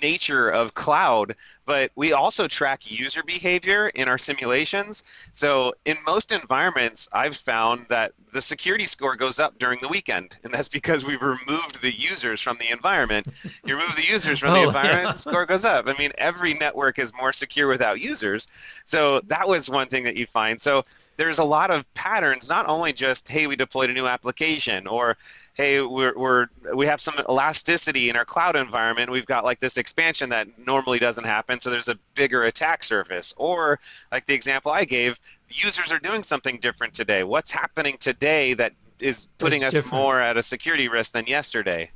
nature 0.03 0.49
of 0.49 0.75
cloud, 0.75 1.35
but 1.67 1.91
we 1.95 2.13
also 2.13 2.47
track 2.49 2.91
user 2.91 3.23
behavior 3.23 3.89
in 3.89 4.09
our 4.09 4.19
simulations. 4.19 5.03
So 5.33 5.75
in 5.85 5.97
most 6.07 6.33
environments, 6.33 7.09
I've 7.13 7.37
found 7.37 7.87
that 7.89 8.13
the 8.33 8.43
security 8.43 8.87
score 8.87 9.17
goes 9.17 9.39
up 9.39 9.59
during 9.59 9.79
the 9.81 9.89
weekend, 9.89 10.39
and 10.45 10.53
that's 10.53 10.69
because 10.69 11.05
we've 11.05 11.23
removed 11.23 11.81
the 11.83 11.93
users 11.97 12.41
from 12.41 12.59
the 12.59 12.71
environment. 12.71 13.27
You 13.65 13.77
remove 13.77 13.97
the 13.97 14.07
users 14.07 14.39
from 14.41 14.53
Oh, 14.55 14.55
the 14.55 14.61
yeah. 14.61 14.67
environment, 14.67 15.13
the 15.13 15.19
score 15.19 15.47
goes 15.47 15.65
up. 15.65 15.87
I 15.87 15.95
mean, 15.99 16.13
every 16.19 16.55
network 16.55 16.99
is 16.99 17.13
more 17.15 17.33
secure 17.33 17.69
without 17.69 18.01
users. 18.01 18.47
So 18.85 19.21
that 19.27 19.49
was 19.49 19.71
one 19.71 19.89
thing 19.89 20.05
that 20.05 20.17
you 20.17 20.27
find. 20.27 20.61
So 20.61 20.85
there's 21.17 21.39
a 21.39 21.45
lot 21.45 21.71
of 21.71 21.93
patterns, 21.95 22.49
not 22.49 22.69
only 22.69 22.93
just, 22.93 23.29
hey, 23.29 23.47
we 23.47 23.57
deployed 23.57 23.91
a 23.91 23.93
new 23.93 24.07
application, 24.07 24.87
or 24.87 25.17
hey, 25.55 25.81
we're, 25.81 26.17
we're 26.19 26.47
we 26.75 26.87
have 26.87 27.01
some 27.01 27.15
elasticity 27.29 28.11
in 28.11 28.17
our 28.17 28.25
cloud 28.25 28.57
environment. 28.57 29.11
We've 29.11 29.27
got 29.27 29.45
like 29.45 29.61
this 29.61 29.77
expansion 29.77 30.31
that 30.31 30.49
normally 30.59 30.99
doesn't 30.99 31.25
happen, 31.25 31.54
so 31.61 31.71
there's 31.71 31.89
a 31.89 31.99
bigger 32.15 32.45
attack 32.45 32.83
surface. 32.85 33.33
Or 33.37 33.79
like 34.13 34.27
the 34.27 34.35
example 34.35 34.73
I 34.73 34.85
gave, 34.85 35.21
users 35.49 35.91
are 35.93 35.99
doing 35.99 36.23
something 36.23 36.59
different 36.59 36.95
today. 36.95 37.23
What's 37.23 37.51
happening 37.51 37.97
today 37.99 38.55
that 38.55 38.73
is 39.01 39.27
putting 39.39 39.61
That's 39.61 39.75
us 39.75 39.85
different. 39.85 40.03
more 40.03 40.21
at 40.21 40.37
a 40.37 40.43
security 40.43 40.89
risk 40.89 41.13
than 41.13 41.27
yesterday? 41.27 41.91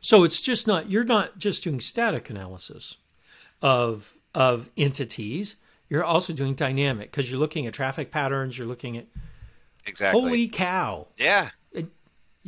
So 0.00 0.24
it's 0.24 0.40
just 0.40 0.66
not 0.66 0.90
you're 0.90 1.04
not 1.04 1.38
just 1.38 1.64
doing 1.64 1.80
static 1.80 2.28
analysis 2.30 2.98
of 3.62 4.14
of 4.34 4.70
entities. 4.76 5.56
You're 5.88 6.04
also 6.04 6.32
doing 6.32 6.54
dynamic 6.54 7.10
because 7.10 7.30
you're 7.30 7.40
looking 7.40 7.66
at 7.66 7.72
traffic 7.74 8.10
patterns. 8.10 8.58
You're 8.58 8.66
looking 8.68 8.96
at 8.98 9.06
Exactly. 9.86 10.20
holy 10.20 10.48
cow. 10.48 11.06
yeah. 11.16 11.50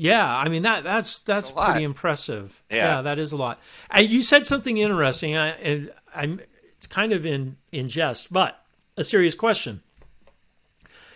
Yeah, 0.01 0.25
I 0.25 0.49
mean 0.49 0.63
that 0.63 0.85
that's 0.85 1.19
that's 1.21 1.51
pretty 1.51 1.83
impressive. 1.83 2.63
Yeah. 2.71 3.03
that 3.03 3.19
is 3.19 3.33
a 3.33 3.37
lot. 3.37 3.59
And 3.91 4.09
you 4.09 4.23
said 4.23 4.47
something 4.47 4.77
interesting. 4.77 5.37
I, 5.37 5.49
and 5.49 5.91
I'm 6.15 6.41
it's 6.77 6.87
kind 6.87 7.13
of 7.13 7.27
in 7.27 7.57
in 7.73 7.89
jest, 7.89 8.33
but 8.33 8.63
a 8.97 9.03
serious 9.03 9.35
question. 9.35 9.83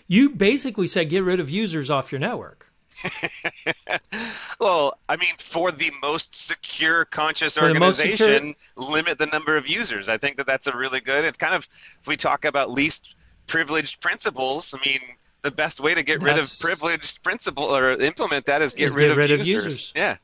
You 0.08 0.30
basically 0.30 0.88
said 0.88 1.10
get 1.10 1.22
rid 1.22 1.38
of 1.38 1.48
users 1.48 1.90
off 1.90 2.10
your 2.10 2.18
network. 2.18 2.72
Well, 4.58 4.96
I 5.08 5.16
mean, 5.16 5.34
for 5.38 5.72
the 5.72 5.90
most 6.02 6.36
secure, 6.36 7.04
conscious 7.04 7.56
For 7.56 7.64
organization, 7.64 8.54
limit 8.76 9.18
the 9.18 9.26
number 9.26 9.56
of 9.56 9.66
users. 9.66 10.08
I 10.08 10.18
think 10.18 10.36
that 10.36 10.46
that's 10.46 10.68
a 10.68 10.76
really 10.76 11.00
good. 11.00 11.24
It's 11.24 11.36
kind 11.36 11.56
of 11.56 11.68
if 12.00 12.06
we 12.06 12.16
talk 12.16 12.44
about 12.44 12.70
least 12.70 13.16
privileged 13.48 14.00
principles. 14.00 14.72
I 14.72 14.86
mean, 14.86 15.00
the 15.42 15.50
best 15.50 15.80
way 15.80 15.94
to 15.94 16.02
get 16.02 16.22
rid 16.22 16.38
of 16.38 16.48
privileged 16.60 17.22
principle 17.22 17.64
or 17.74 17.92
implement 17.92 18.46
that 18.46 18.62
is 18.62 18.74
get, 18.74 18.86
Is 18.86 18.96
rid, 18.96 19.02
get 19.02 19.10
of, 19.12 19.16
rid 19.16 19.30
of 19.32 19.46
users. 19.46 19.64
users. 19.64 19.92
Yeah. 19.96 20.16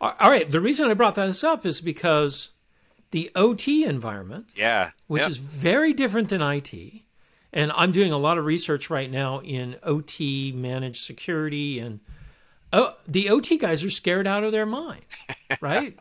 All 0.00 0.30
right. 0.30 0.50
The 0.50 0.60
reason 0.60 0.90
I 0.90 0.94
brought 0.94 1.14
this 1.14 1.42
up 1.44 1.64
is 1.66 1.80
because 1.80 2.50
the 3.10 3.30
OT 3.34 3.84
environment 3.84 4.46
Yeah. 4.54 4.90
which 5.06 5.22
Yep. 5.22 5.30
is 5.30 5.36
very 5.38 5.92
different 5.92 6.28
than 6.28 6.42
IT. 6.42 7.02
And 7.52 7.72
I'm 7.72 7.92
doing 7.92 8.12
a 8.12 8.18
lot 8.18 8.36
of 8.38 8.44
research 8.44 8.90
right 8.90 9.10
now 9.10 9.40
in 9.40 9.76
OT 9.82 10.52
managed 10.52 11.02
security, 11.04 11.78
and 11.78 12.00
oh, 12.72 12.94
the 13.08 13.30
OT 13.30 13.56
guys 13.56 13.82
are 13.82 13.88
scared 13.90 14.26
out 14.26 14.44
of 14.44 14.52
their 14.52 14.66
mind, 14.66 15.04
right? 15.62 15.98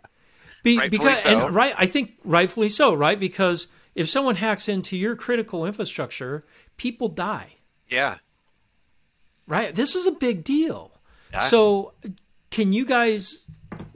Be, 0.64 0.78
Rightfully 0.78 0.90
because 0.90 1.20
so. 1.22 1.46
and 1.46 1.56
right, 1.56 1.74
I 1.78 1.86
think 1.86 2.14
rightfully 2.26 2.68
so, 2.68 2.94
right? 2.94 3.18
Because 3.18 3.68
if 3.94 4.10
someone 4.10 4.36
hacks 4.38 4.68
into 4.68 4.98
your 4.98 5.16
critical 5.16 5.66
infrastructure, 5.66 6.44
people 6.76 7.08
die, 7.08 7.58
yeah. 7.88 8.18
Right? 9.48 9.74
This 9.74 9.96
is 9.96 10.06
a 10.06 10.12
big 10.12 10.44
deal. 10.44 10.92
Yeah. 11.32 11.42
So, 11.42 11.94
can 12.52 12.74
you 12.74 12.86
guys 12.86 13.48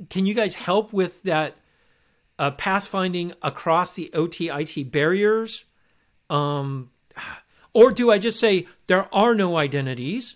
can 0.09 0.25
you 0.25 0.33
guys 0.33 0.55
help 0.55 0.91
with 0.91 1.23
that 1.23 1.55
uh, 2.37 2.51
pathfinding 2.51 3.33
across 3.41 3.95
the 3.95 4.09
OTIT 4.13 4.91
barriers? 4.91 5.65
Um, 6.29 6.91
or 7.73 7.91
do 7.91 8.11
I 8.11 8.17
just 8.17 8.39
say 8.39 8.67
there 8.87 9.07
are 9.13 9.35
no 9.35 9.57
identities 9.57 10.35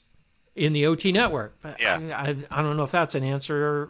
in 0.56 0.74
the 0.74 0.86
OT 0.86 1.12
network? 1.12 1.58
Yeah. 1.80 1.96
I, 2.16 2.30
I, 2.30 2.36
I 2.52 2.62
don't 2.62 2.78
know 2.78 2.84
if 2.84 2.92
that's 2.92 3.16
an 3.16 3.24
answer. 3.24 3.90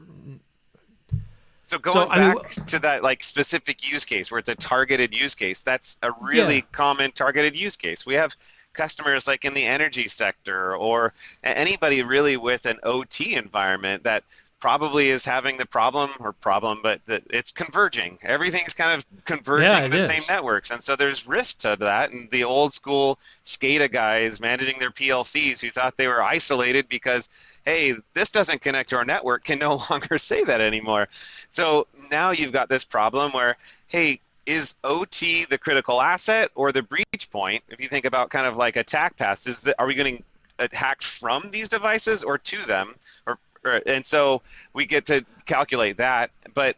So 1.65 1.79
going 1.79 2.09
I 2.11 2.19
mean, 2.19 2.35
back 2.35 2.51
to 2.67 2.79
that 2.79 3.03
like 3.03 3.23
specific 3.23 3.89
use 3.89 4.03
case 4.03 4.29
where 4.29 4.39
it's 4.39 4.49
a 4.49 4.55
targeted 4.55 5.13
use 5.13 5.33
case, 5.33 5.63
that's 5.63 5.97
a 6.03 6.11
really 6.21 6.55
Yeah. 6.57 6.61
common 6.73 7.11
targeted 7.13 7.55
use 7.55 7.77
case. 7.77 8.05
We 8.05 8.15
have 8.15 8.35
customers 8.73 9.27
like 9.27 9.45
in 9.45 9.53
the 9.53 9.65
energy 9.65 10.07
sector 10.07 10.75
or 10.75 11.13
anybody 11.43 12.03
really 12.03 12.37
with 12.37 12.65
an 12.65 12.79
OT 12.83 13.35
environment 13.35 14.03
that 14.03 14.23
probably 14.59 15.09
is 15.09 15.25
having 15.25 15.57
the 15.57 15.65
problem 15.65 16.09
or 16.21 16.31
problem, 16.31 16.79
but 16.81 17.01
that 17.05 17.21
it's 17.29 17.51
converging. 17.51 18.17
Everything's 18.23 18.73
kind 18.73 18.93
of 18.93 19.25
converging 19.25 19.65
Yeah, 19.65 19.87
the 19.89 19.97
is. 19.97 20.07
same 20.07 20.23
networks, 20.29 20.71
and 20.71 20.81
so 20.81 20.95
there's 20.95 21.27
risk 21.27 21.57
to 21.59 21.75
that. 21.81 22.11
And 22.11 22.31
the 22.31 22.45
old 22.45 22.73
school 22.73 23.19
SCADA 23.43 23.91
guys 23.91 24.39
managing 24.39 24.79
their 24.79 24.89
PLCs 24.91 25.59
who 25.59 25.69
thought 25.69 25.97
they 25.97 26.07
were 26.07 26.23
isolated 26.23 26.87
because 26.87 27.29
hey, 27.65 27.95
this 28.13 28.29
doesn't 28.29 28.61
connect 28.61 28.89
to 28.89 28.97
our 28.97 29.05
network 29.05 29.43
can 29.43 29.59
no 29.59 29.81
longer 29.89 30.17
say 30.17 30.43
that 30.45 30.61
anymore. 30.61 31.09
So 31.49 31.87
now 32.11 32.31
you've 32.31 32.51
got 32.53 32.69
this 32.69 32.85
problem 32.85 33.31
where 33.33 33.57
hey, 33.87 34.21
is 34.45 34.75
OT 34.83 35.45
the 35.45 35.57
critical 35.57 36.01
asset 36.01 36.51
or 36.55 36.71
the 36.71 36.83
breach 36.83 37.29
point? 37.31 37.63
If 37.69 37.79
you 37.79 37.87
think 37.87 38.05
about 38.05 38.29
kind 38.29 38.45
of 38.45 38.57
like 38.57 38.75
attack 38.75 39.17
paths, 39.17 39.47
is 39.47 39.61
that 39.61 39.75
are 39.79 39.87
we 39.87 39.95
getting 39.95 40.23
hacked 40.71 41.03
from 41.03 41.49
these 41.51 41.69
devices 41.69 42.23
or 42.23 42.37
to 42.37 42.63
them 42.63 42.95
or, 43.25 43.37
or 43.63 43.81
and 43.85 44.05
so 44.05 44.41
we 44.73 44.85
get 44.85 45.05
to 45.07 45.25
calculate 45.45 45.97
that 45.97 46.31
but 46.53 46.77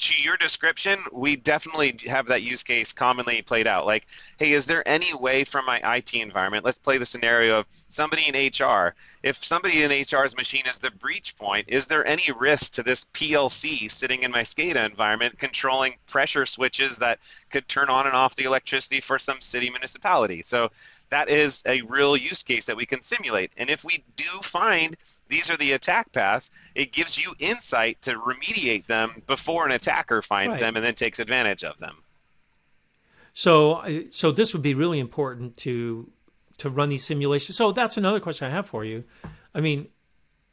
to 0.00 0.22
your 0.22 0.36
description 0.38 0.98
we 1.12 1.36
definitely 1.36 1.94
have 2.06 2.26
that 2.26 2.42
use 2.42 2.62
case 2.62 2.92
commonly 2.92 3.42
played 3.42 3.66
out. 3.66 3.86
Like 3.86 4.06
hey 4.38 4.52
is 4.52 4.66
there 4.66 4.86
any 4.88 5.14
way 5.14 5.44
from 5.44 5.66
my 5.66 5.96
IT 5.96 6.14
environment 6.14 6.64
let's 6.64 6.78
play 6.78 6.98
the 6.98 7.06
scenario 7.06 7.60
of 7.60 7.66
somebody 7.88 8.26
in 8.26 8.34
HR 8.34 8.94
if 9.22 9.44
somebody 9.44 9.82
in 9.82 9.90
HR's 9.90 10.36
machine 10.36 10.64
is 10.66 10.78
the 10.78 10.90
breach 10.90 11.36
point 11.36 11.66
is 11.68 11.86
there 11.86 12.06
any 12.06 12.32
risk 12.38 12.72
to 12.74 12.82
this 12.82 13.04
PLC 13.12 13.90
sitting 13.90 14.22
in 14.22 14.30
my 14.30 14.42
SCADA 14.42 14.84
environment 14.84 15.38
controlling 15.38 15.94
pressure 16.06 16.46
switches 16.46 16.98
that 16.98 17.18
could 17.50 17.68
turn 17.68 17.90
on 17.90 18.06
and 18.06 18.16
off 18.16 18.36
the 18.36 18.44
electricity 18.44 19.00
for 19.00 19.18
some 19.18 19.40
city 19.40 19.68
municipality? 19.68 20.42
So 20.42 20.70
that 21.10 21.28
is 21.28 21.62
a 21.66 21.82
real 21.82 22.16
use 22.16 22.42
case 22.42 22.66
that 22.66 22.76
we 22.76 22.86
can 22.86 23.02
simulate. 23.02 23.50
And 23.56 23.68
if 23.68 23.84
we 23.84 24.04
do 24.16 24.24
find 24.42 24.96
these 25.28 25.50
are 25.50 25.56
the 25.56 25.72
attack 25.72 26.12
paths, 26.12 26.50
it 26.74 26.92
gives 26.92 27.18
you 27.18 27.34
insight 27.38 28.00
to 28.02 28.14
remediate 28.14 28.86
them 28.86 29.22
before 29.26 29.66
an 29.66 29.72
attacker 29.72 30.22
finds 30.22 30.54
Right. 30.54 30.60
them 30.60 30.76
and 30.76 30.84
then 30.84 30.94
takes 30.94 31.18
advantage 31.18 31.64
of 31.64 31.78
them. 31.78 31.96
So, 33.32 34.06
so 34.10 34.32
this 34.32 34.52
would 34.52 34.62
be 34.62 34.74
really 34.74 34.98
important 34.98 35.56
to 35.58 36.10
to 36.58 36.68
run 36.68 36.90
these 36.90 37.04
simulations. 37.04 37.56
So 37.56 37.72
that's 37.72 37.96
another 37.96 38.20
question 38.20 38.46
I 38.46 38.50
have 38.50 38.66
for 38.66 38.84
you. 38.84 39.04
I 39.54 39.60
mean, 39.60 39.88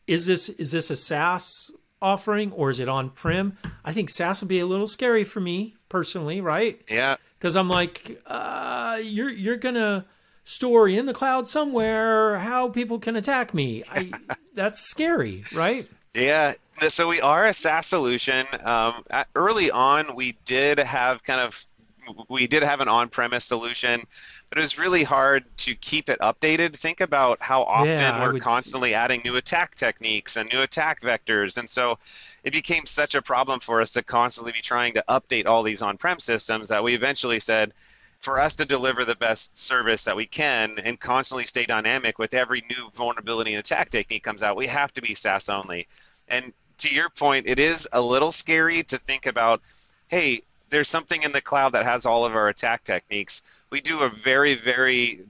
is 0.06 0.26
this 0.26 0.50
is 0.50 0.72
this 0.72 0.90
a 0.90 0.96
SaaS 0.96 1.70
offering 2.02 2.52
or 2.54 2.70
is 2.70 2.80
it 2.80 2.88
on 2.88 3.10
prem? 3.10 3.58
I 3.84 3.92
think 3.92 4.10
SaaS 4.10 4.42
would 4.42 4.48
be 4.48 4.60
a 4.60 4.66
little 4.66 4.88
scary 4.88 5.24
for 5.24 5.40
me 5.42 5.76
personally, 5.90 6.40
right? 6.40 6.82
Yeah. 6.90 7.18
Because 7.38 7.56
I'm 7.56 7.68
like, 7.70 8.22
uh, 8.26 9.00
you're 9.04 9.30
you're 9.30 9.58
gonna 9.58 10.06
store 10.48 10.88
in 10.88 11.06
the 11.06 11.14
cloud 11.14 11.46
somewhere 11.48 12.40
how 12.40 12.70
people 12.70 13.00
can 13.00 13.18
attack 13.18 13.54
me. 13.54 13.84
I, 13.92 14.12
that's 14.56 14.80
scary, 14.80 15.44
right? 15.54 15.88
Yeah, 16.14 16.54
so 16.88 17.10
we 17.10 17.20
are 17.22 17.46
a 17.46 17.54
SaaS 17.54 17.86
solution. 17.86 18.48
Um, 18.64 19.04
early 19.36 19.70
on, 19.70 20.16
we 20.16 20.38
did 20.46 20.80
have 20.80 21.22
kind 21.24 21.42
of 21.42 21.66
we 22.30 22.48
did 22.48 22.64
have 22.64 22.80
an 22.80 22.88
on-premise 22.88 23.44
solution, 23.44 24.02
but 24.48 24.58
it 24.58 24.62
was 24.62 24.78
really 24.80 25.04
hard 25.04 25.44
to 25.58 25.76
keep 25.76 26.10
it 26.10 26.18
updated. 26.22 26.78
Think 26.78 27.02
about 27.02 27.42
how 27.42 27.64
often 27.64 27.90
Yeah, 27.90 28.24
we're 28.24 28.40
constantly 28.40 28.94
adding 28.94 29.22
new 29.26 29.36
attack 29.36 29.76
techniques 29.76 30.38
and 30.38 30.50
new 30.54 30.62
attack 30.62 31.02
vectors, 31.02 31.58
and 31.58 31.70
so 31.70 32.00
it 32.46 32.54
became 32.54 32.86
such 32.86 33.16
a 33.16 33.22
problem 33.22 33.60
for 33.60 33.82
us 33.82 33.92
to 33.92 34.02
constantly 34.02 34.54
be 34.54 34.62
trying 34.62 34.94
to 34.94 35.04
update 35.10 35.46
all 35.46 35.64
these 35.64 35.82
on-prem 35.82 36.22
systems 36.22 36.70
that 36.70 36.82
we 36.82 36.96
eventually 36.96 37.42
said 37.42 37.74
for 38.20 38.40
us 38.40 38.56
to 38.56 38.66
deliver 38.66 39.06
the 39.06 39.16
best 39.16 39.58
service 39.58 40.04
that 40.06 40.16
we 40.16 40.26
can 40.26 40.80
and 40.84 41.00
constantly 41.00 41.46
stay 41.46 41.66
dynamic 41.66 42.20
with 42.20 42.34
every 42.34 42.64
new 42.70 42.90
vulnerability 42.94 43.54
and 43.54 43.60
attack 43.60 43.90
technique 43.90 44.24
comes 44.24 44.44
out, 44.44 44.56
we 44.56 44.68
have 44.68 44.94
to 44.94 45.02
be 45.02 45.16
SaaS 45.16 45.50
only. 45.50 45.88
And 46.28 46.54
to 46.80 46.90
your 46.90 47.10
point, 47.10 47.48
it 47.48 47.60
is 47.60 47.88
a 47.94 48.02
little 48.02 48.32
scary 48.32 48.84
to 48.84 48.98
think 48.98 49.26
about, 49.26 49.62
hey, 50.08 50.42
there's 50.70 50.90
something 50.90 51.24
in 51.24 51.32
the 51.32 51.42
cloud 51.42 51.74
that 51.74 51.86
has 51.86 52.06
all 52.06 52.26
of 52.26 52.36
our 52.36 52.50
attack 52.50 52.84
techniques. 52.84 53.44
We 53.70 53.82
do 53.82 54.02
a 54.02 54.10
very, 54.10 54.56
very 54.56 55.22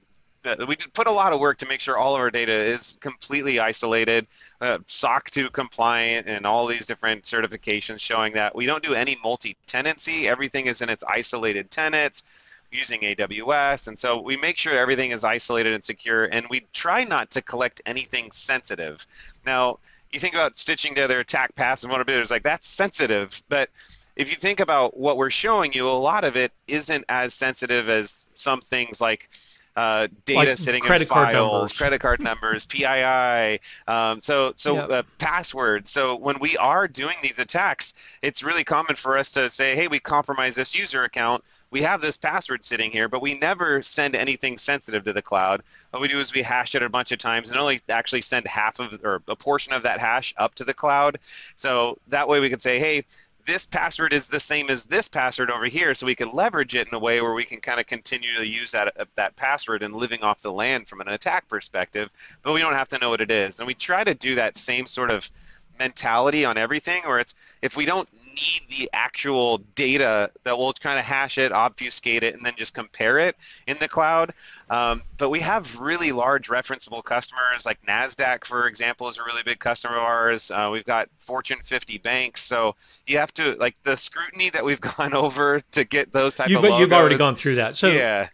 uh, 0.46 0.66
we 0.66 0.78
put 0.94 1.08
a 1.08 1.12
lot 1.12 1.34
of 1.34 1.40
work 1.40 1.58
to 1.58 1.66
make 1.66 1.82
sure 1.82 1.98
all 1.98 2.16
of 2.16 2.22
our 2.22 2.32
data 2.32 2.54
is 2.54 2.98
completely 3.02 3.60
isolated, 3.60 4.26
uh, 4.62 4.78
SOC 4.88 5.30
2 5.32 5.50
compliant, 5.50 6.28
and 6.28 6.46
all 6.46 6.66
these 6.68 6.86
different 6.86 7.24
certifications 7.24 8.00
showing 8.00 8.34
that 8.34 8.56
we 8.56 8.66
don't 8.66 8.84
do 8.84 8.94
any 8.94 9.18
multi-tenancy. 9.22 10.28
Everything 10.28 10.68
is 10.68 10.82
in 10.82 10.90
its 10.90 11.04
isolated 11.04 11.70
tenants 11.70 12.24
using 12.72 13.02
AWS, 13.02 13.88
and 13.88 13.98
so 13.98 14.22
we 14.22 14.38
make 14.38 14.58
sure 14.58 14.78
everything 14.78 15.12
is 15.12 15.24
isolated 15.24 15.74
and 15.74 15.84
secure, 15.84 16.26
and 16.26 16.46
we 16.50 16.66
try 16.74 17.04
not 17.04 17.32
to 17.32 17.42
collect 17.42 17.82
anything 17.86 18.32
sensitive. 18.32 19.06
Now, 19.46 19.80
you 20.12 20.20
think 20.20 20.34
about 20.34 20.56
stitching 20.56 20.94
together 20.94 21.20
attack 21.20 21.56
paths 21.56 21.84
and 21.84 21.92
vulnerabilities, 21.92 22.32
like 22.32 22.44
that's 22.44 22.68
sensitive, 22.68 23.42
but 23.50 23.70
if 24.16 24.30
you 24.30 24.36
think 24.36 24.60
about 24.60 24.98
what 24.98 25.16
we're 25.16 25.30
showing 25.30 25.74
you, 25.74 25.88
a 25.88 25.92
lot 25.92 26.24
of 26.24 26.36
it 26.36 26.52
isn't 26.68 27.06
as 27.08 27.34
sensitive 27.34 27.88
as 27.88 28.26
some 28.34 28.62
things 28.62 29.00
like 29.00 29.30
uh, 29.78 30.08
data 30.26 30.40
Like 30.50 30.58
sitting 30.58 30.82
credit 30.82 31.04
in 31.04 31.08
card 31.08 31.28
files, 31.34 31.52
numbers. 31.54 31.78
credit 31.78 32.02
card 32.02 32.20
numbers, 32.20 32.66
PII, 32.74 33.60
um, 33.88 34.20
so 34.20 34.52
so 34.56 34.76
Yep. 34.76 34.90
uh, 34.90 35.04
passwords. 35.20 35.92
So 35.92 36.16
when 36.16 36.40
we 36.40 36.58
are 36.58 36.88
doing 36.88 37.16
these 37.22 37.38
attacks, 37.38 37.94
it's 38.24 38.42
really 38.42 38.64
common 38.64 38.96
for 38.96 39.18
us 39.20 39.32
to 39.34 39.50
say, 39.52 39.76
"Hey, 39.76 39.88
we 39.88 40.00
compromised 40.00 40.58
this 40.58 40.74
user 40.74 41.04
account. 41.04 41.44
We 41.70 41.84
have 41.84 42.02
this 42.02 42.18
password 42.18 42.66
sitting 42.66 42.90
here, 42.92 43.08
but 43.08 43.22
we 43.22 43.38
never 43.38 43.84
send 43.84 44.16
anything 44.16 44.58
sensitive 44.58 45.04
to 45.04 45.14
the 45.14 45.22
cloud. 45.22 45.62
What 45.92 46.02
we 46.02 46.08
do 46.08 46.20
is 46.20 46.34
we 46.34 46.42
hash 46.42 46.74
it 46.74 46.82
a 46.82 46.90
bunch 46.90 47.12
of 47.12 47.20
times 47.20 47.50
and 47.52 47.60
only 47.60 47.80
actually 47.88 48.24
send 48.24 48.48
half 48.48 48.80
of 48.80 49.00
or 49.04 49.22
a 49.28 49.36
portion 49.36 49.74
of 49.74 49.84
that 49.84 50.00
hash 50.00 50.34
up 50.38 50.56
to 50.56 50.64
the 50.64 50.74
cloud. 50.74 51.20
So 51.56 52.00
that 52.08 52.28
way 52.28 52.40
we 52.40 52.50
can 52.50 52.60
say, 52.60 52.80
"Hey." 52.80 53.06
This 53.48 53.66
password 53.66 54.14
is 54.14 54.28
the 54.28 54.42
same 54.42 54.70
as 54.70 54.86
this 54.86 55.08
password 55.08 55.50
over 55.50 55.66
here, 55.66 55.96
so 55.96 56.06
we 56.06 56.16
can 56.16 56.34
leverage 56.34 56.76
it 56.76 56.90
in 56.90 56.94
a 56.94 57.00
way 57.00 57.22
where 57.22 57.34
we 57.34 57.46
can 57.46 57.62
kind 57.62 57.80
of 57.80 57.88
continue 57.88 58.36
to 58.36 58.46
use 58.46 58.72
that 58.74 59.00
uh, 59.00 59.06
that 59.16 59.38
password 59.38 59.84
and 59.84 59.96
living 59.96 60.22
off 60.22 60.42
the 60.42 60.52
land 60.52 60.90
from 60.90 61.00
an 61.00 61.08
attack 61.08 61.48
perspective, 61.48 62.10
but 62.44 62.52
we 62.52 62.60
don't 62.60 62.74
have 62.74 62.90
to 62.90 63.00
know 63.00 63.10
what 63.10 63.22
it 63.22 63.32
is. 63.32 63.60
And 63.60 63.66
we 63.66 63.74
try 63.74 64.04
to 64.04 64.14
do 64.14 64.36
that 64.36 64.58
same 64.58 64.86
sort 64.86 65.10
of 65.10 65.32
mentality 65.80 66.44
on 66.44 66.58
everything 66.58 67.04
where 67.04 67.20
it's 67.20 67.36
if 67.62 67.78
we 67.78 67.86
don't 67.86 68.10
need 68.38 68.62
the 68.70 68.90
actual 68.94 69.58
data 69.76 70.32
that 70.44 70.58
we'll 70.58 70.74
kind 70.74 71.00
of 71.00 71.06
hash 71.06 71.38
it 71.38 71.52
obfuscate 71.52 72.24
it 72.24 72.36
and 72.36 72.46
then 72.46 72.54
just 72.56 72.74
compare 72.74 73.20
it 73.20 73.36
in 73.66 73.78
the 73.80 73.88
cloud. 73.88 74.34
Um, 74.70 75.02
but 75.18 75.30
we 75.30 75.40
have 75.40 75.80
really 75.80 76.12
large 76.12 76.50
referenceable 76.50 77.04
customers 77.04 77.66
like 77.66 77.80
nasdaq 77.88 78.46
for 78.46 78.68
example 78.68 79.08
is 79.08 79.18
a 79.18 79.24
really 79.24 79.44
big 79.44 79.60
customer 79.60 79.98
of 79.98 80.04
ours. 80.04 80.52
Uh, 80.52 80.70
we've 80.72 80.86
got 80.86 81.10
fortune 81.20 81.58
50 81.64 81.98
banks 82.00 82.42
so 82.42 82.76
you 83.06 83.18
have 83.18 83.34
to 83.36 83.56
like 83.56 83.76
the 83.84 83.96
scrutiny 83.96 84.50
that 84.52 84.64
we've 84.64 84.82
gone 84.98 85.14
over 85.14 85.62
to 85.72 85.84
get 85.84 86.12
those 86.12 86.36
type 86.36 86.50
You've 86.50 86.60
of 86.60 86.64
logos, 86.66 86.80
you've 86.82 86.94
already 86.94 87.18
gone 87.18 87.36
through 87.36 87.56
that. 87.56 87.76
So 87.76 87.88
yeah 87.88 88.30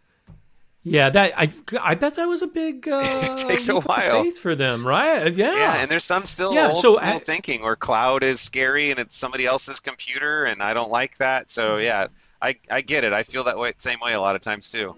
Yeah, 0.85 1.09
that 1.11 1.33
I 1.37 1.49
I 1.81 1.95
bet 1.95 2.15
that 2.15 2.25
was 2.27 2.41
a 2.41 2.47
big 2.47 2.87
uh, 2.89 3.01
It 3.05 3.37
takes 3.47 3.69
a 3.69 3.79
while. 3.79 4.23
faith 4.23 4.37
for 4.37 4.53
them, 4.53 4.85
right? 4.85 5.33
Yeah. 5.33 5.55
Yeah, 5.55 5.75
and 5.81 5.89
there's 5.89 6.03
some 6.03 6.25
still 6.25 6.53
Yeah, 6.53 6.67
old 6.67 6.75
so 6.81 6.91
school 6.93 6.99
I- 7.01 7.19
thinking 7.19 7.61
where 7.61 7.77
cloud 7.77 8.21
is 8.23 8.41
scary 8.41 8.91
and 8.91 8.99
it's 8.99 9.15
somebody 9.15 9.45
else's 9.45 9.79
computer, 9.79 10.43
and 10.43 10.61
I 10.61 10.73
don't 10.73 10.91
like 10.91 11.17
that. 11.19 11.49
So 11.51 11.75
Mm-hmm. 11.77 11.83
yeah, 11.85 12.07
I, 12.41 12.57
I 12.69 12.81
get 12.81 13.05
it. 13.05 13.13
I 13.13 13.23
feel 13.23 13.45
that 13.45 13.57
way 13.57 13.71
same 13.77 13.99
way 14.01 14.13
a 14.13 14.19
lot 14.19 14.35
of 14.35 14.41
times 14.41 14.69
too. 14.71 14.93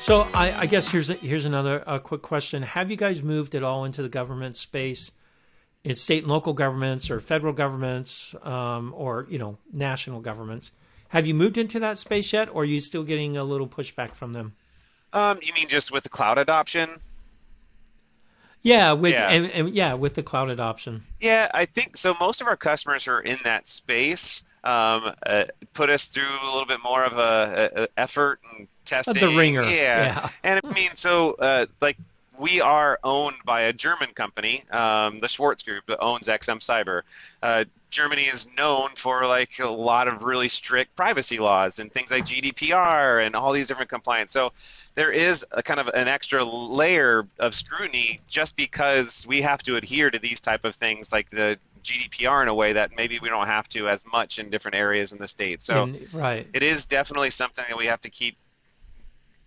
So 0.00 0.22
I, 0.34 0.62
I 0.62 0.66
guess 0.66 0.90
here's 0.90 1.10
a, 1.10 1.14
here's 1.14 1.44
another 1.44 1.84
uh, 1.86 1.98
quick 2.00 2.22
question: 2.22 2.62
Have 2.64 2.90
you 2.90 2.96
guys 2.96 3.22
moved 3.22 3.54
at 3.54 3.62
all 3.62 3.84
into 3.84 4.02
the 4.02 4.08
government 4.08 4.56
space, 4.56 5.12
in 5.84 5.96
state 5.96 6.22
and 6.22 6.30
local 6.32 6.52
governments, 6.52 7.10
or 7.10 7.20
federal 7.20 7.52
governments, 7.52 8.34
um, 8.42 8.92
or 8.96 9.26
you 9.28 9.38
know 9.38 9.58
national 9.72 10.20
governments? 10.20 10.72
Have 11.08 11.26
you 11.26 11.34
moved 11.34 11.58
into 11.58 11.78
that 11.80 11.98
space 11.98 12.32
yet, 12.32 12.48
or 12.48 12.62
are 12.62 12.64
you 12.64 12.80
still 12.80 13.02
getting 13.04 13.36
a 13.36 13.44
little 13.44 13.66
pushback 13.68 14.12
from 14.12 14.32
them? 14.32 14.54
Um, 15.12 15.38
you 15.42 15.52
mean 15.52 15.68
just 15.68 15.92
with 15.92 16.04
the 16.04 16.08
cloud 16.08 16.38
adoption? 16.38 16.88
Yeah, 18.62 18.92
with 18.92 19.12
Yeah. 19.12 19.28
And, 19.28 19.46
and 19.50 19.70
yeah, 19.70 19.94
with 19.94 20.14
the 20.14 20.22
cloud 20.22 20.48
adoption. 20.48 21.02
Yeah, 21.20 21.50
I 21.52 21.66
think 21.66 21.96
so. 21.96 22.14
Most 22.20 22.40
of 22.40 22.46
our 22.46 22.56
customers 22.56 23.04
who 23.04 23.12
are 23.12 23.20
in 23.20 23.38
that 23.44 23.66
space 23.66 24.42
um, 24.64 25.12
uh, 25.26 25.44
put 25.74 25.90
us 25.90 26.06
through 26.06 26.22
a 26.42 26.46
little 26.46 26.66
bit 26.66 26.78
more 26.82 27.04
of 27.04 27.14
a, 27.18 27.70
a, 27.76 27.82
a 27.82 27.88
effort 27.96 28.40
and 28.56 28.68
testing. 28.84 29.20
The 29.20 29.36
ringer, 29.36 29.62
Yeah. 29.62 29.70
yeah. 29.72 30.28
and 30.44 30.60
I 30.64 30.72
mean, 30.72 30.90
so 30.94 31.32
uh, 31.32 31.66
like 31.80 31.96
we 32.42 32.60
are 32.60 32.98
owned 33.04 33.36
by 33.44 33.62
a 33.62 33.72
German 33.72 34.08
company, 34.14 34.64
um, 34.72 35.20
the 35.20 35.28
Schwarz 35.28 35.62
Group, 35.62 35.86
that 35.86 36.00
owns 36.00 36.26
XM 36.26 36.58
Cyber. 36.58 37.02
Uh, 37.40 37.64
Germany 37.88 38.24
is 38.24 38.48
known 38.56 38.90
for 38.96 39.24
like 39.26 39.60
a 39.60 39.68
lot 39.68 40.08
of 40.08 40.24
really 40.24 40.48
strict 40.48 40.96
privacy 40.96 41.38
laws 41.38 41.78
and 41.78 41.92
things 41.92 42.10
like 42.10 42.26
GDPR 42.26 43.24
and 43.24 43.36
all 43.36 43.52
these 43.52 43.68
different 43.68 43.90
compliance. 43.90 44.32
So 44.32 44.52
there 44.96 45.12
is 45.12 45.46
a 45.52 45.62
kind 45.62 45.78
of 45.78 45.86
an 45.88 46.08
extra 46.08 46.44
layer 46.44 47.28
of 47.38 47.54
scrutiny 47.54 48.18
just 48.28 48.56
because 48.56 49.24
we 49.24 49.40
have 49.42 49.62
to 49.62 49.76
adhere 49.76 50.10
to 50.10 50.18
these 50.18 50.40
type 50.40 50.64
of 50.64 50.74
things 50.74 51.12
like 51.12 51.30
the 51.30 51.58
GDPR 51.84 52.42
in 52.42 52.48
a 52.48 52.54
way 52.54 52.72
that 52.72 52.96
maybe 52.96 53.20
we 53.20 53.28
don't 53.28 53.46
have 53.46 53.68
to 53.68 53.88
as 53.88 54.04
much 54.10 54.40
in 54.40 54.50
different 54.50 54.74
areas 54.74 55.12
in 55.12 55.18
the 55.18 55.28
state. 55.28 55.62
So 55.62 55.92
right. 56.12 56.48
it 56.52 56.64
is 56.64 56.86
definitely 56.86 57.30
something 57.30 57.64
that 57.68 57.78
we 57.78 57.86
have 57.86 58.00
to 58.00 58.10
keep 58.10 58.36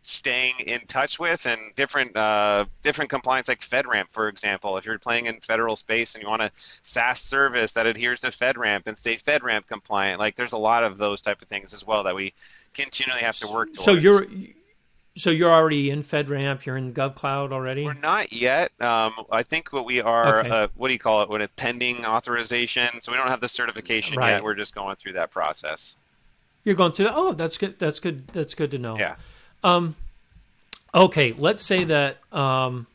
staying 0.05 0.53
in 0.59 0.81
touch 0.81 1.19
with 1.19 1.47
and 1.47 1.59
different 1.75 2.15
uh, 2.15 2.65
different 2.83 3.09
compliance 3.09 3.47
like 3.47 3.59
FedRAMP, 3.59 4.05
for 4.09 4.29
example. 4.29 4.77
If 4.77 4.85
you're 4.85 4.99
playing 4.99 5.25
in 5.25 5.39
federal 5.39 5.75
space 5.75 6.13
and 6.13 6.21
you 6.21 6.29
want 6.29 6.43
a 6.43 6.51
SaaS 6.83 7.19
service 7.19 7.73
that 7.73 7.87
adheres 7.87 8.21
to 8.21 8.27
FedRAMP 8.27 8.83
and 8.85 8.97
stay 8.97 9.17
FedRAMP 9.17 9.65
compliant, 9.67 10.19
like 10.19 10.35
there's 10.35 10.53
a 10.53 10.57
lot 10.57 10.83
of 10.83 10.97
those 10.97 11.21
type 11.21 11.41
of 11.41 11.47
things 11.47 11.73
as 11.73 11.85
well 11.85 12.03
that 12.03 12.15
we 12.15 12.33
continually 12.75 13.21
have 13.21 13.35
to 13.39 13.47
work 13.47 13.73
towards. 13.73 13.83
So 13.83 13.93
you're 13.93 14.27
so 15.17 15.31
you're 15.31 15.51
already 15.51 15.89
in 15.89 16.03
FedRAMP. 16.03 16.65
You're 16.65 16.77
in 16.77 16.93
GovCloud 16.93 17.51
already. 17.51 17.83
We're 17.85 17.93
not 17.95 18.31
yet. 18.31 18.71
Um, 18.79 19.13
I 19.31 19.41
think 19.41 19.73
what 19.73 19.85
we 19.85 20.01
are. 20.01 20.41
Okay. 20.41 20.49
Uh, 20.49 20.67
what 20.75 20.89
do 20.89 20.93
you 20.93 20.99
call 20.99 21.23
it 21.23 21.29
when 21.29 21.41
it's 21.41 21.53
pending 21.55 22.05
authorization? 22.05 23.01
So 23.01 23.11
we 23.11 23.17
don't 23.17 23.29
have 23.29 23.41
the 23.41 23.49
certification 23.49 24.17
right. 24.17 24.31
yet. 24.31 24.43
We're 24.43 24.55
just 24.55 24.75
going 24.75 24.97
through 24.97 25.13
that 25.13 25.31
process. 25.31 25.95
You're 26.63 26.75
going 26.75 26.91
through. 26.91 27.09
Oh, 27.11 27.33
that's 27.33 27.57
good. 27.57 27.79
That's 27.79 27.99
good. 27.99 28.27
That's 28.27 28.53
good 28.53 28.69
to 28.71 28.77
know. 28.77 28.97
Yeah. 28.97 29.15
Um, 29.65 29.95
okay, 30.93 31.33
let's 31.35 31.63
say 31.63 31.85
that 31.85 32.17
um, 32.31 32.85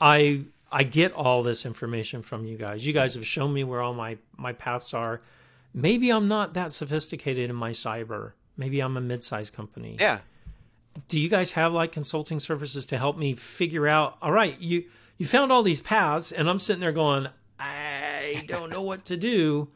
I 0.00 0.42
I 0.70 0.82
get 0.82 1.12
all 1.12 1.44
this 1.44 1.64
information 1.64 2.22
from 2.22 2.44
you 2.44 2.56
guys. 2.56 2.84
You 2.84 2.92
guys 2.92 3.14
have 3.14 3.24
shown 3.24 3.52
me 3.52 3.62
where 3.62 3.80
all 3.80 3.94
my 3.94 4.18
my 4.36 4.52
paths 4.52 4.92
are. 4.92 5.20
Maybe 5.72 6.10
I'm 6.10 6.26
not 6.26 6.54
that 6.54 6.72
sophisticated 6.72 7.48
in 7.48 7.54
my 7.54 7.70
cyber. 7.70 8.32
Maybe 8.56 8.80
I'm 8.80 8.96
a 8.96 9.00
mid-sized 9.00 9.54
company. 9.54 9.96
Yeah. 10.00 10.18
Do 11.06 11.20
you 11.20 11.28
guys 11.28 11.52
have 11.52 11.72
like 11.72 11.92
consulting 11.92 12.40
services 12.40 12.86
to 12.86 12.98
help 12.98 13.16
me 13.16 13.34
figure 13.34 13.86
out? 13.86 14.18
All 14.20 14.32
right, 14.32 14.58
you 14.58 14.86
you 15.16 15.26
found 15.26 15.52
all 15.52 15.62
these 15.62 15.80
paths, 15.80 16.32
and 16.32 16.50
I'm 16.50 16.58
sitting 16.58 16.80
there 16.80 16.90
going, 16.90 17.28
I 17.60 18.42
don't 18.48 18.70
know 18.70 18.82
what 18.82 19.04
to 19.06 19.16
do. 19.16 19.68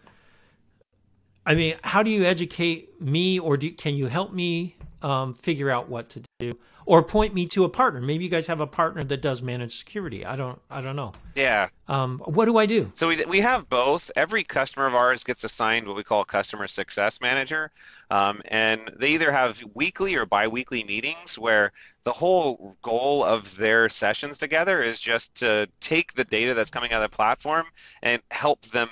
I 1.46 1.54
mean, 1.54 1.76
how 1.84 2.02
do 2.02 2.10
you 2.10 2.24
educate 2.24 3.00
me, 3.00 3.38
or 3.38 3.56
do, 3.56 3.70
can 3.70 3.94
you 3.94 4.06
help 4.08 4.32
me 4.32 4.74
um, 5.04 5.34
figure 5.34 5.70
out 5.70 5.88
what 5.88 6.08
to 6.08 6.22
do 6.38 6.52
or 6.86 7.02
point 7.02 7.34
me 7.34 7.46
to 7.46 7.64
a 7.64 7.68
partner. 7.68 8.00
Maybe 8.00 8.24
you 8.24 8.30
guys 8.30 8.46
have 8.46 8.60
a 8.60 8.66
partner 8.66 9.04
that 9.04 9.22
does 9.22 9.42
managed 9.42 9.74
security. 9.74 10.24
I 10.24 10.36
don't 10.36 10.58
i 10.70 10.80
don't 10.80 10.96
know. 10.96 11.12
Yeah. 11.34 11.68
Um, 11.88 12.20
what 12.24 12.46
do 12.46 12.56
i 12.56 12.66
do? 12.66 12.90
So 12.94 13.08
we, 13.08 13.24
we 13.26 13.40
have 13.40 13.68
both. 13.68 14.10
Every 14.16 14.44
customer 14.44 14.86
of 14.86 14.94
ours 14.94 15.24
gets 15.24 15.44
assigned 15.44 15.86
what 15.86 15.96
we 15.96 16.04
call 16.04 16.22
a 16.22 16.26
customer 16.26 16.66
success 16.68 17.20
manager. 17.20 17.70
Um, 18.10 18.40
and 18.46 18.90
they 18.96 19.10
either 19.10 19.30
have 19.30 19.62
weekly 19.74 20.14
or 20.14 20.24
biweekly 20.26 20.84
meetings 20.84 21.38
where 21.38 21.72
the 22.04 22.12
whole 22.12 22.76
goal 22.82 23.24
of 23.24 23.56
their 23.56 23.88
sessions 23.88 24.38
together 24.38 24.82
is 24.82 25.00
just 25.00 25.34
to 25.36 25.68
take 25.80 26.14
the 26.14 26.24
data 26.24 26.54
that's 26.54 26.70
coming 26.70 26.92
out 26.92 27.02
of 27.02 27.10
the 27.10 27.16
platform 27.16 27.66
and 28.02 28.22
help 28.30 28.62
them 28.66 28.88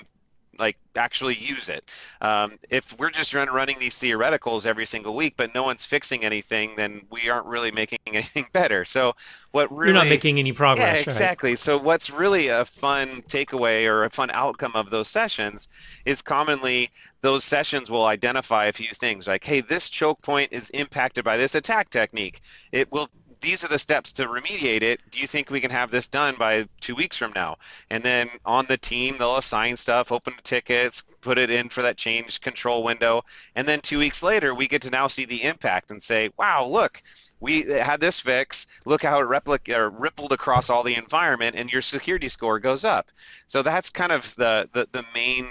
like 0.59 0.77
actually 0.95 1.35
use 1.35 1.69
it. 1.69 1.89
Um, 2.21 2.57
if 2.69 2.97
we're 2.99 3.09
just 3.09 3.33
run, 3.33 3.49
running 3.49 3.79
these 3.79 3.95
theoreticals 3.95 4.65
every 4.65 4.85
single 4.85 5.15
week, 5.15 5.33
but 5.35 5.53
no 5.53 5.63
one's 5.63 5.85
fixing 5.85 6.23
anything, 6.23 6.75
then 6.75 7.01
we 7.09 7.29
aren't 7.29 7.47
really 7.47 7.71
making 7.71 7.99
anything 8.07 8.45
better. 8.53 8.85
So 8.85 9.15
what 9.51 9.71
really 9.71 9.87
you're 9.91 10.03
not 10.03 10.07
making 10.07 10.39
any 10.39 10.51
progress. 10.51 10.97
Yeah, 10.97 11.11
exactly. 11.11 11.51
Right? 11.51 11.59
So 11.59 11.77
what's 11.77 12.09
really 12.09 12.49
a 12.49 12.65
fun 12.65 13.23
takeaway 13.23 13.87
or 13.87 14.03
a 14.05 14.09
fun 14.09 14.29
outcome 14.31 14.73
of 14.75 14.89
those 14.89 15.07
sessions 15.07 15.67
is 16.05 16.21
commonly 16.21 16.91
those 17.21 17.43
sessions 17.43 17.89
will 17.89 18.05
identify 18.05 18.65
a 18.65 18.73
few 18.73 18.89
things 18.93 19.27
like, 19.27 19.43
hey, 19.43 19.61
this 19.61 19.89
choke 19.89 20.21
point 20.21 20.51
is 20.51 20.69
impacted 20.71 21.23
by 21.23 21.37
this 21.37 21.55
attack 21.55 21.89
technique. 21.89 22.41
It 22.71 22.91
will 22.91 23.09
these 23.43 23.63
are 23.63 23.67
the 23.67 23.77
steps 23.77 24.13
to 24.13 24.25
remediate 24.25 24.81
it. 24.81 25.01
Do 25.11 25.19
you 25.19 25.27
think 25.27 25.51
we 25.51 25.61
can 25.61 25.69
have 25.69 25.91
this 25.91 26.07
done 26.07 26.35
by 26.39 26.65
two 26.79 26.95
weeks 26.95 27.17
from 27.17 27.33
now? 27.35 27.57
And 27.89 28.01
then 28.01 28.29
on 28.45 28.65
the 28.65 28.77
team, 28.77 29.17
they'll 29.19 29.37
assign 29.37 29.77
stuff, 29.77 30.11
open 30.11 30.33
the 30.35 30.41
tickets, 30.41 31.03
put 31.21 31.37
it 31.37 31.51
in 31.51 31.69
for 31.69 31.81
that 31.83 31.97
change 31.97 32.41
control 32.41 32.83
window. 32.83 33.23
And 33.55 33.67
then 33.67 33.81
two 33.81 33.99
weeks 33.99 34.23
later, 34.23 34.55
we 34.55 34.67
get 34.67 34.81
to 34.83 34.89
now 34.89 35.07
see 35.07 35.25
the 35.25 35.43
impact 35.43 35.91
and 35.91 36.01
say, 36.01 36.31
wow, 36.37 36.65
look, 36.65 37.03
we 37.41 37.63
had 37.63 37.99
this 37.99 38.19
fix. 38.19 38.65
Look 38.85 39.03
how 39.03 39.19
it 39.19 39.25
replic- 39.25 39.91
rippled 39.99 40.31
across 40.31 40.69
all 40.69 40.83
the 40.83 40.95
environment, 40.95 41.57
and 41.57 41.69
your 41.69 41.81
security 41.81 42.29
score 42.29 42.59
goes 42.59 42.85
up. 42.85 43.11
So 43.47 43.61
that's 43.61 43.89
kind 43.89 44.13
of 44.13 44.33
the, 44.35 44.69
the, 44.73 44.87
the 44.93 45.05
main 45.13 45.47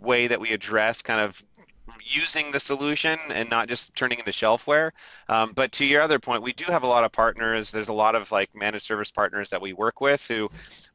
way 0.00 0.28
that 0.28 0.40
we 0.40 0.52
address 0.52 1.02
kind 1.02 1.20
of 1.20 1.42
using 2.04 2.50
the 2.50 2.60
solution 2.60 3.18
and 3.30 3.50
not 3.50 3.68
just 3.68 3.94
turning 3.94 4.18
into 4.18 4.30
shelfware. 4.30 4.92
Um, 5.28 5.52
but 5.54 5.72
to 5.72 5.84
your 5.84 6.02
other 6.02 6.18
point, 6.18 6.42
we 6.42 6.52
do 6.52 6.64
have 6.66 6.82
a 6.82 6.86
lot 6.86 7.04
of 7.04 7.12
partners. 7.12 7.70
There's 7.70 7.88
a 7.88 7.94
lot 7.94 8.14
of 8.14 8.30
like 8.30 8.54
managed 8.54 8.84
service 8.84 9.10
partners 9.10 9.50
that 9.50 9.60
we 9.60 9.72
work 9.72 10.00
with 10.00 10.26
who 10.26 10.50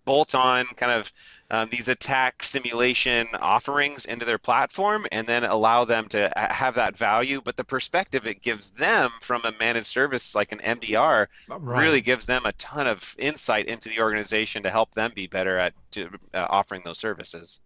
bolt 0.05 0.33
on 0.33 0.65
kind 0.75 0.91
of 0.91 1.11
um, 1.51 1.69
these 1.71 1.87
attack 1.87 2.43
simulation 2.43 3.27
offerings 3.39 4.05
into 4.05 4.25
their 4.25 4.37
platform 4.37 5.05
and 5.11 5.27
then 5.27 5.43
allow 5.43 5.85
them 5.85 6.07
to 6.09 6.31
have 6.35 6.75
that 6.75 6.97
value. 6.97 7.41
But 7.43 7.57
the 7.57 7.63
perspective 7.63 8.25
it 8.25 8.41
gives 8.41 8.69
them 8.69 9.11
from 9.21 9.41
a 9.43 9.53
managed 9.59 9.87
service 9.87 10.35
like 10.35 10.51
an 10.51 10.59
MDR 10.59 11.27
right. 11.49 11.81
really 11.81 12.01
gives 12.01 12.25
them 12.25 12.45
a 12.45 12.53
ton 12.53 12.87
of 12.87 13.15
insight 13.17 13.67
into 13.67 13.89
the 13.89 13.99
organization 13.99 14.63
to 14.63 14.69
help 14.69 14.91
them 14.91 15.11
be 15.13 15.27
better 15.27 15.57
at 15.57 15.73
to, 15.91 16.09
uh, 16.33 16.47
offering 16.49 16.81
those 16.83 16.99
services. 16.99 17.59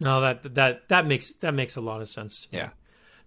No, 0.00 0.20
that 0.20 0.54
that 0.54 0.88
that 0.88 1.06
makes 1.06 1.30
that 1.36 1.54
makes 1.54 1.76
a 1.76 1.80
lot 1.80 2.00
of 2.00 2.08
sense. 2.08 2.48
Yeah. 2.50 2.70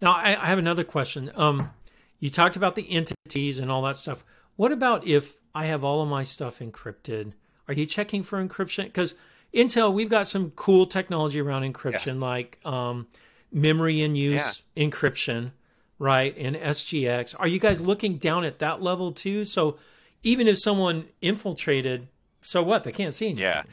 Now 0.02 0.12
I, 0.12 0.38
I 0.42 0.48
have 0.48 0.60
another 0.60 0.84
question. 0.84 1.32
Um, 1.36 1.72
you 2.20 2.30
talked 2.30 2.56
about 2.56 2.76
the 2.76 2.90
entities 2.92 3.60
and 3.60 3.72
all 3.72 3.82
that 3.84 3.98
stuff. 3.98 4.24
What 4.56 4.72
about 4.72 5.06
if 5.06 5.42
I 5.54 5.66
have 5.66 5.84
all 5.84 6.02
of 6.02 6.10
my 6.10 6.24
stuff 6.24 6.60
encrypted? 6.60 7.34
Are 7.68 7.74
you 7.74 7.86
checking 7.86 8.24
for 8.24 8.44
encryption? 8.44 8.86
Because 8.86 9.16
Intel, 9.54 9.94
we've 9.94 10.10
got 10.10 10.28
some 10.28 10.52
cool 10.52 10.86
technology 10.86 11.40
around 11.40 11.72
encryption, 11.72 12.20
yeah. 12.20 12.28
like 12.28 12.60
um, 12.66 13.08
memory 13.52 14.02
in 14.02 14.16
use 14.16 14.64
yeah. 14.76 14.86
encryption, 14.86 15.52
right? 16.00 16.36
And 16.38 16.56
SGX. 16.56 17.36
Are 17.40 17.48
you 17.48 17.60
guys 17.60 17.82
looking 17.82 18.18
down 18.18 18.44
at 18.44 18.60
that 18.60 18.82
level 18.82 19.12
too? 19.12 19.44
So 19.44 19.78
even 20.24 20.48
if 20.48 20.58
someone 20.58 21.08
infiltrated, 21.22 22.08
so 22.42 22.64
what? 22.64 22.84
They 22.84 22.92
can't 22.92 23.14
see 23.14 23.28
anything. 23.28 23.44
Yeah. 23.44 23.64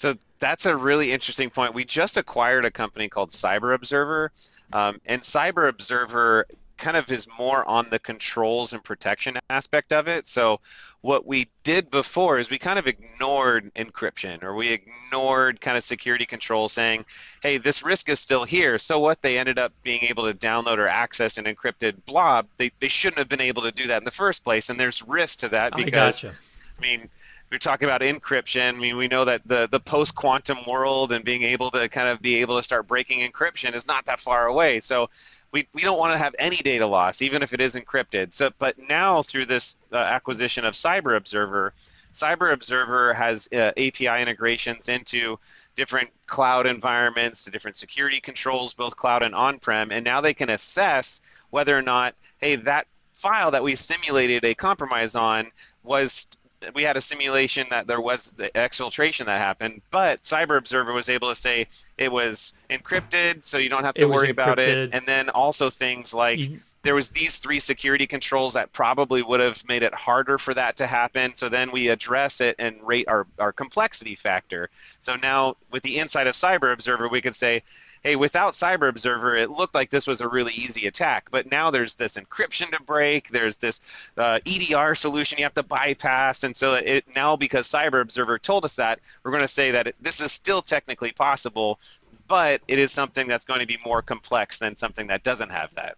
So 0.00 0.14
that's 0.38 0.64
a 0.64 0.74
really 0.74 1.12
interesting 1.12 1.50
point. 1.50 1.74
We 1.74 1.84
just 1.84 2.16
acquired 2.16 2.64
a 2.64 2.70
company 2.70 3.10
called 3.10 3.32
Cyber 3.32 3.74
Observer, 3.74 4.32
um, 4.72 4.98
and 5.04 5.20
Cyber 5.20 5.68
Observer 5.68 6.46
kind 6.78 6.96
of 6.96 7.12
is 7.12 7.28
more 7.38 7.68
on 7.68 7.86
the 7.90 7.98
controls 7.98 8.72
and 8.72 8.82
protection 8.82 9.36
aspect 9.50 9.92
of 9.92 10.08
it. 10.08 10.26
So 10.26 10.60
what 11.02 11.26
we 11.26 11.50
did 11.64 11.90
before 11.90 12.38
is 12.38 12.48
we 12.48 12.56
kind 12.56 12.78
of 12.78 12.86
ignored 12.86 13.70
encryption 13.74 14.42
or 14.42 14.54
we 14.54 14.70
ignored 14.70 15.60
kind 15.60 15.76
of 15.76 15.84
security 15.84 16.24
control 16.24 16.70
saying, 16.70 17.04
hey, 17.42 17.58
this 17.58 17.82
risk 17.82 18.08
is 18.08 18.20
still 18.20 18.44
here. 18.44 18.78
So 18.78 19.00
what 19.00 19.20
they 19.20 19.36
ended 19.36 19.58
up 19.58 19.74
being 19.82 20.04
able 20.04 20.32
to 20.32 20.32
download 20.32 20.78
or 20.78 20.88
access 20.88 21.36
an 21.36 21.44
encrypted 21.44 22.02
blob, 22.06 22.46
they, 22.56 22.72
they 22.80 22.88
shouldn't 22.88 23.18
have 23.18 23.28
been 23.28 23.42
able 23.42 23.60
to 23.64 23.72
do 23.72 23.88
that 23.88 23.98
in 23.98 24.04
the 24.04 24.10
first 24.10 24.44
place. 24.44 24.70
And 24.70 24.80
there's 24.80 25.02
risk 25.02 25.40
to 25.40 25.50
that 25.50 25.76
because 25.76 26.24
I, 26.24 26.28
gotcha. 26.28 26.32
I 26.78 26.80
mean, 26.80 27.10
we're 27.50 27.58
talking 27.58 27.88
about 27.88 28.00
encryption. 28.00 28.68
I 28.68 28.78
mean, 28.78 28.96
we 28.96 29.08
know 29.08 29.24
that 29.24 29.42
the 29.44 29.68
the 29.68 29.80
post 29.80 30.14
quantum 30.14 30.58
world 30.66 31.12
and 31.12 31.24
being 31.24 31.42
able 31.42 31.70
to 31.72 31.88
kind 31.88 32.08
of 32.08 32.22
be 32.22 32.36
able 32.36 32.56
to 32.56 32.62
start 32.62 32.86
breaking 32.86 33.28
encryption 33.28 33.74
is 33.74 33.86
not 33.86 34.06
that 34.06 34.20
far 34.20 34.46
away. 34.46 34.80
So 34.80 35.10
we, 35.52 35.66
we 35.72 35.82
don't 35.82 35.98
want 35.98 36.12
to 36.12 36.18
have 36.18 36.34
any 36.38 36.58
data 36.58 36.86
loss, 36.86 37.22
even 37.22 37.42
if 37.42 37.52
it 37.52 37.60
is 37.60 37.74
encrypted. 37.74 38.32
So, 38.34 38.50
but 38.58 38.78
now 38.78 39.22
through 39.22 39.46
this 39.46 39.76
uh, 39.92 39.96
acquisition 39.96 40.64
of 40.64 40.74
Cyber 40.74 41.16
Observer, 41.16 41.72
Cyber 42.12 42.52
Observer 42.52 43.14
has 43.14 43.48
uh, 43.52 43.72
API 43.76 44.22
integrations 44.22 44.88
into 44.88 45.38
different 45.74 46.10
cloud 46.26 46.66
environments, 46.66 47.44
to 47.44 47.50
different 47.50 47.76
security 47.76 48.20
controls, 48.20 48.74
both 48.74 48.96
cloud 48.96 49.22
and 49.22 49.34
on-prem, 49.34 49.90
and 49.90 50.04
now 50.04 50.20
they 50.20 50.34
can 50.34 50.50
assess 50.50 51.20
whether 51.50 51.76
or 51.76 51.82
not, 51.82 52.14
hey, 52.38 52.56
that 52.56 52.86
file 53.12 53.50
that 53.50 53.62
we 53.62 53.76
simulated 53.76 54.44
a 54.44 54.54
compromise 54.54 55.14
on 55.14 55.50
was 55.82 56.26
we 56.74 56.82
had 56.82 56.96
a 56.96 57.00
simulation 57.00 57.66
that 57.70 57.86
there 57.86 58.00
was 58.00 58.32
the 58.32 58.50
exfiltration 58.50 59.26
that 59.26 59.38
happened, 59.38 59.80
but 59.90 60.22
Cyber 60.22 60.58
Observer 60.58 60.92
was 60.92 61.08
able 61.08 61.28
to 61.28 61.34
say 61.34 61.68
it 61.96 62.12
was 62.12 62.52
encrypted, 62.68 63.44
so 63.44 63.58
you 63.58 63.68
don't 63.68 63.84
have 63.84 63.94
to 63.94 64.06
worry 64.06 64.30
about 64.30 64.58
it. 64.58 64.90
And 64.92 65.06
then 65.06 65.30
also 65.30 65.70
things 65.70 66.12
like 66.12 66.38
you, 66.38 66.58
there 66.82 66.94
was 66.94 67.10
these 67.10 67.36
three 67.36 67.60
security 67.60 68.06
controls 68.06 68.54
that 68.54 68.72
probably 68.72 69.22
would 69.22 69.40
have 69.40 69.66
made 69.66 69.82
it 69.82 69.94
harder 69.94 70.38
for 70.38 70.52
that 70.54 70.76
to 70.76 70.86
happen. 70.86 71.34
So 71.34 71.48
then 71.48 71.72
we 71.72 71.88
address 71.88 72.40
it 72.40 72.56
and 72.58 72.76
rate 72.82 73.08
our, 73.08 73.26
our 73.38 73.52
complexity 73.52 74.14
factor. 74.14 74.68
So 75.00 75.16
now 75.16 75.56
with 75.70 75.82
the 75.82 75.98
insight 75.98 76.26
of 76.26 76.34
Cyber 76.34 76.72
Observer, 76.72 77.08
we 77.08 77.22
could 77.22 77.34
say, 77.34 77.62
hey, 78.02 78.16
without 78.16 78.54
Cyber 78.54 78.88
Observer, 78.88 79.36
it 79.36 79.50
looked 79.50 79.74
like 79.74 79.90
this 79.90 80.06
was 80.06 80.20
a 80.20 80.28
really 80.28 80.52
easy 80.54 80.86
attack, 80.86 81.30
but 81.30 81.50
now 81.50 81.70
there's 81.70 81.94
this 81.94 82.16
encryption 82.16 82.70
to 82.70 82.82
break, 82.82 83.28
there's 83.28 83.58
this 83.58 83.80
uh, 84.16 84.40
EDR 84.46 84.94
solution 84.94 85.38
you 85.38 85.44
have 85.44 85.54
to 85.54 85.62
bypass, 85.62 86.42
and 86.42 86.56
so 86.56 86.74
it 86.74 87.04
now 87.14 87.36
because 87.36 87.68
Cyber 87.68 88.00
Observer 88.00 88.38
told 88.38 88.64
us 88.64 88.76
that, 88.76 89.00
we're 89.22 89.32
going 89.32 89.42
to 89.42 89.48
say 89.48 89.72
that 89.72 89.88
it, 89.88 89.96
this 90.00 90.20
is 90.20 90.32
still 90.32 90.62
technically 90.62 91.12
possible, 91.12 91.78
but 92.26 92.62
it 92.68 92.78
is 92.78 92.92
something 92.92 93.28
that's 93.28 93.44
going 93.44 93.60
to 93.60 93.66
be 93.66 93.78
more 93.84 94.02
complex 94.02 94.58
than 94.58 94.76
something 94.76 95.08
that 95.08 95.22
doesn't 95.22 95.50
have 95.50 95.74
that. 95.74 95.96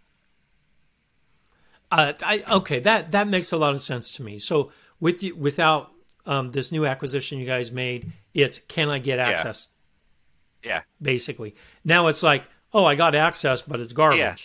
Uh, 1.91 2.15
I, 2.23 2.43
okay, 2.51 2.81
that 2.81 3.13
that 3.13 3.29
makes 3.29 3.53
a 3.53 3.59
lot 3.59 3.75
of 3.75 3.83
sense 3.83 4.11
to 4.13 4.23
me. 4.23 4.39
So 4.39 4.73
with 4.99 5.23
you, 5.23 5.37
without 5.37 5.93
um, 6.25 6.49
this 6.49 6.73
new 6.73 6.87
acquisition 6.87 7.39
you 7.39 7.45
guys 7.45 7.71
made, 7.71 8.13
it's 8.33 8.59
can 8.61 8.89
I 8.89 8.99
get 8.99 9.19
access? 9.19 9.69
Yeah. 10.63 10.71
yeah. 10.71 10.81
Basically, 11.01 11.55
now 11.85 12.07
it's 12.09 12.23
like, 12.23 12.45
oh, 12.73 12.85
I 12.85 12.95
got 12.95 13.15
access, 13.15 13.63
but 13.63 13.81
it's 13.81 13.93
garbage. 13.93 14.19
Yeah. 14.19 14.37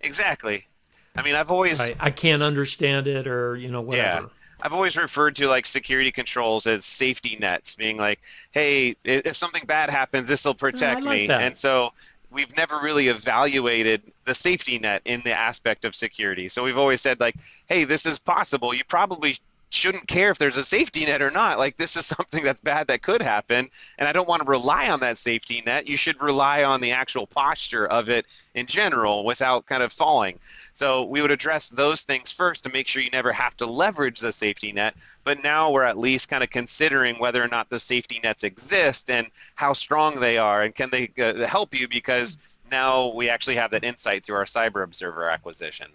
Exactly. 0.00 0.66
I 1.16 1.22
mean, 1.22 1.34
I've 1.34 1.50
always 1.50 1.80
I, 1.80 1.96
I 1.98 2.10
can't 2.10 2.42
understand 2.42 3.06
it, 3.06 3.26
or 3.26 3.56
you 3.56 3.70
know, 3.70 3.80
whatever. 3.80 4.22
Yeah. 4.22 4.28
I've 4.60 4.72
always 4.72 4.96
referred 4.96 5.36
to 5.36 5.48
like 5.48 5.66
security 5.66 6.10
controls 6.10 6.66
as 6.66 6.84
safety 6.84 7.36
nets, 7.38 7.74
being 7.74 7.98
like, 7.98 8.20
hey, 8.52 8.96
if 9.04 9.36
something 9.36 9.64
bad 9.66 9.90
happens, 9.90 10.28
this 10.28 10.44
will 10.44 10.52
oh, 10.52 10.54
protect 10.54 11.04
like 11.04 11.20
me. 11.20 11.26
That. 11.26 11.42
And 11.42 11.56
so 11.56 11.92
we've 12.30 12.54
never 12.56 12.78
really 12.80 13.08
evaluated 13.08 14.02
the 14.24 14.34
safety 14.34 14.78
net 14.78 15.02
in 15.04 15.20
the 15.22 15.32
aspect 15.32 15.84
of 15.84 15.94
security. 15.94 16.48
So 16.48 16.64
we've 16.64 16.78
always 16.78 17.00
said 17.00 17.20
like, 17.20 17.36
hey, 17.68 17.84
this 17.84 18.06
is 18.06 18.18
possible. 18.18 18.74
You 18.74 18.84
probably 18.84 19.38
shouldn't 19.70 20.06
care 20.06 20.30
if 20.30 20.38
there's 20.38 20.56
a 20.56 20.64
safety 20.64 21.04
net 21.04 21.22
or 21.22 21.30
not. 21.30 21.58
Like 21.58 21.76
this 21.76 21.96
is 21.96 22.06
something 22.16 22.44
that's 22.44 22.60
bad 22.60 22.86
that 22.88 23.02
could 23.02 23.22
happen, 23.22 23.70
and 23.98 24.08
I 24.08 24.12
don't 24.12 24.28
want 24.28 24.42
to 24.42 24.48
rely 24.48 24.90
on 24.90 25.00
that 25.00 25.18
safety 25.18 25.62
net. 25.64 25.86
You 25.86 25.96
should 25.96 26.20
rely 26.22 26.64
on 26.64 26.80
the 26.80 26.92
actual 26.92 27.26
posture 27.26 27.86
of 27.86 28.08
it 28.08 28.26
in 28.54 28.66
general 28.66 29.24
without 29.24 29.66
kind 29.66 29.82
of 29.82 29.92
falling. 29.92 30.38
So 30.74 31.04
we 31.04 31.22
would 31.22 31.30
address 31.30 31.68
those 31.68 32.02
things 32.02 32.30
first 32.30 32.64
to 32.64 32.70
make 32.70 32.86
sure 32.86 33.00
you 33.00 33.10
never 33.10 33.32
have 33.32 33.56
to 33.58 33.66
leverage 33.66 34.20
the 34.20 34.32
safety 34.32 34.72
net. 34.72 34.94
But 35.24 35.42
now 35.42 35.70
we're 35.70 35.84
at 35.84 35.98
least 35.98 36.28
kind 36.28 36.44
of 36.44 36.50
considering 36.50 37.18
whether 37.18 37.42
or 37.42 37.48
not 37.48 37.70
the 37.70 37.80
safety 37.80 38.20
nets 38.22 38.44
exist 38.44 39.10
and 39.10 39.28
how 39.54 39.72
strong 39.72 40.20
they 40.20 40.38
are, 40.38 40.62
and 40.62 40.74
can 40.74 40.90
they 40.90 41.10
uh, 41.18 41.46
help 41.46 41.74
you 41.74 41.88
because 41.88 42.38
now 42.70 43.08
we 43.08 43.28
actually 43.28 43.56
have 43.56 43.70
that 43.70 43.84
insight 43.84 44.24
through 44.24 44.36
our 44.36 44.44
Cyber 44.44 44.82
Observer 44.82 45.28
acquisition. 45.30 45.88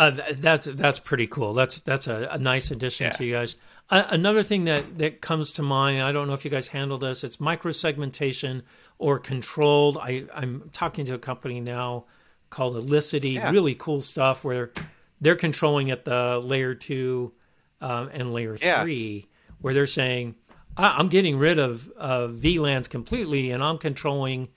Uh, 0.00 0.32
that's 0.32 0.64
that's 0.64 0.98
pretty 0.98 1.26
cool. 1.26 1.52
That's 1.52 1.78
that's 1.82 2.06
a, 2.06 2.30
a 2.30 2.38
nice 2.38 2.70
addition 2.70 3.08
yeah. 3.08 3.12
to 3.12 3.24
you 3.26 3.34
guys. 3.34 3.56
Uh, 3.90 4.04
another 4.08 4.42
thing 4.42 4.64
that 4.64 4.96
that 4.96 5.20
comes 5.20 5.52
to 5.52 5.62
mind. 5.62 6.02
I 6.02 6.10
don't 6.10 6.26
know 6.26 6.32
if 6.32 6.42
you 6.42 6.50
guys 6.50 6.68
handle 6.68 6.96
this. 6.96 7.22
It's 7.22 7.36
microsegmentation 7.36 8.62
or 8.96 9.18
controlled. 9.18 9.98
I 9.98 10.24
I'm 10.34 10.70
talking 10.72 11.04
to 11.04 11.12
a 11.12 11.18
company 11.18 11.60
now 11.60 12.06
called 12.48 12.76
Elisity. 12.76 13.32
Yeah. 13.32 13.50
Really 13.50 13.74
cool 13.74 14.00
stuff 14.00 14.42
where 14.42 14.72
they're 15.20 15.36
controlling 15.36 15.90
at 15.90 16.06
the 16.06 16.40
layer 16.42 16.74
two 16.74 17.34
um, 17.82 18.08
and 18.10 18.32
layer 18.32 18.56
yeah. 18.58 18.82
three, 18.82 19.28
where 19.60 19.74
they're 19.74 19.84
saying 19.84 20.34
I'm 20.78 21.08
getting 21.10 21.36
rid 21.36 21.58
of 21.58 21.92
uh, 21.98 22.28
VLANs 22.28 22.88
completely 22.88 23.50
and 23.50 23.62
I'm 23.62 23.76
controlling 23.76 24.48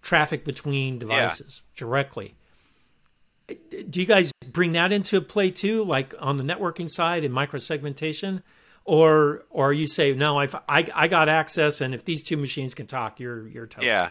traffic 0.00 0.42
between 0.42 0.98
devices 0.98 1.60
directly 1.76 2.35
do 3.46 4.00
you 4.00 4.06
guys 4.06 4.32
bring 4.50 4.72
that 4.72 4.92
into 4.92 5.20
play 5.20 5.50
too, 5.50 5.84
like 5.84 6.14
on 6.18 6.36
the 6.36 6.44
networking 6.44 6.90
side 6.90 7.24
and 7.24 7.34
microsegmentation, 7.34 8.42
or 8.84 9.44
or 9.50 9.72
you 9.72 9.86
say 9.86 10.14
no, 10.14 10.38
I've, 10.38 10.54
I 10.68 10.86
I 10.94 11.08
got 11.08 11.28
access, 11.28 11.80
and 11.80 11.94
if 11.94 12.04
these 12.04 12.22
two 12.22 12.36
machines 12.36 12.74
can 12.74 12.86
talk, 12.86 13.20
you're 13.20 13.46
you're 13.48 13.66
toast. 13.66 13.86
Yeah, 13.86 14.10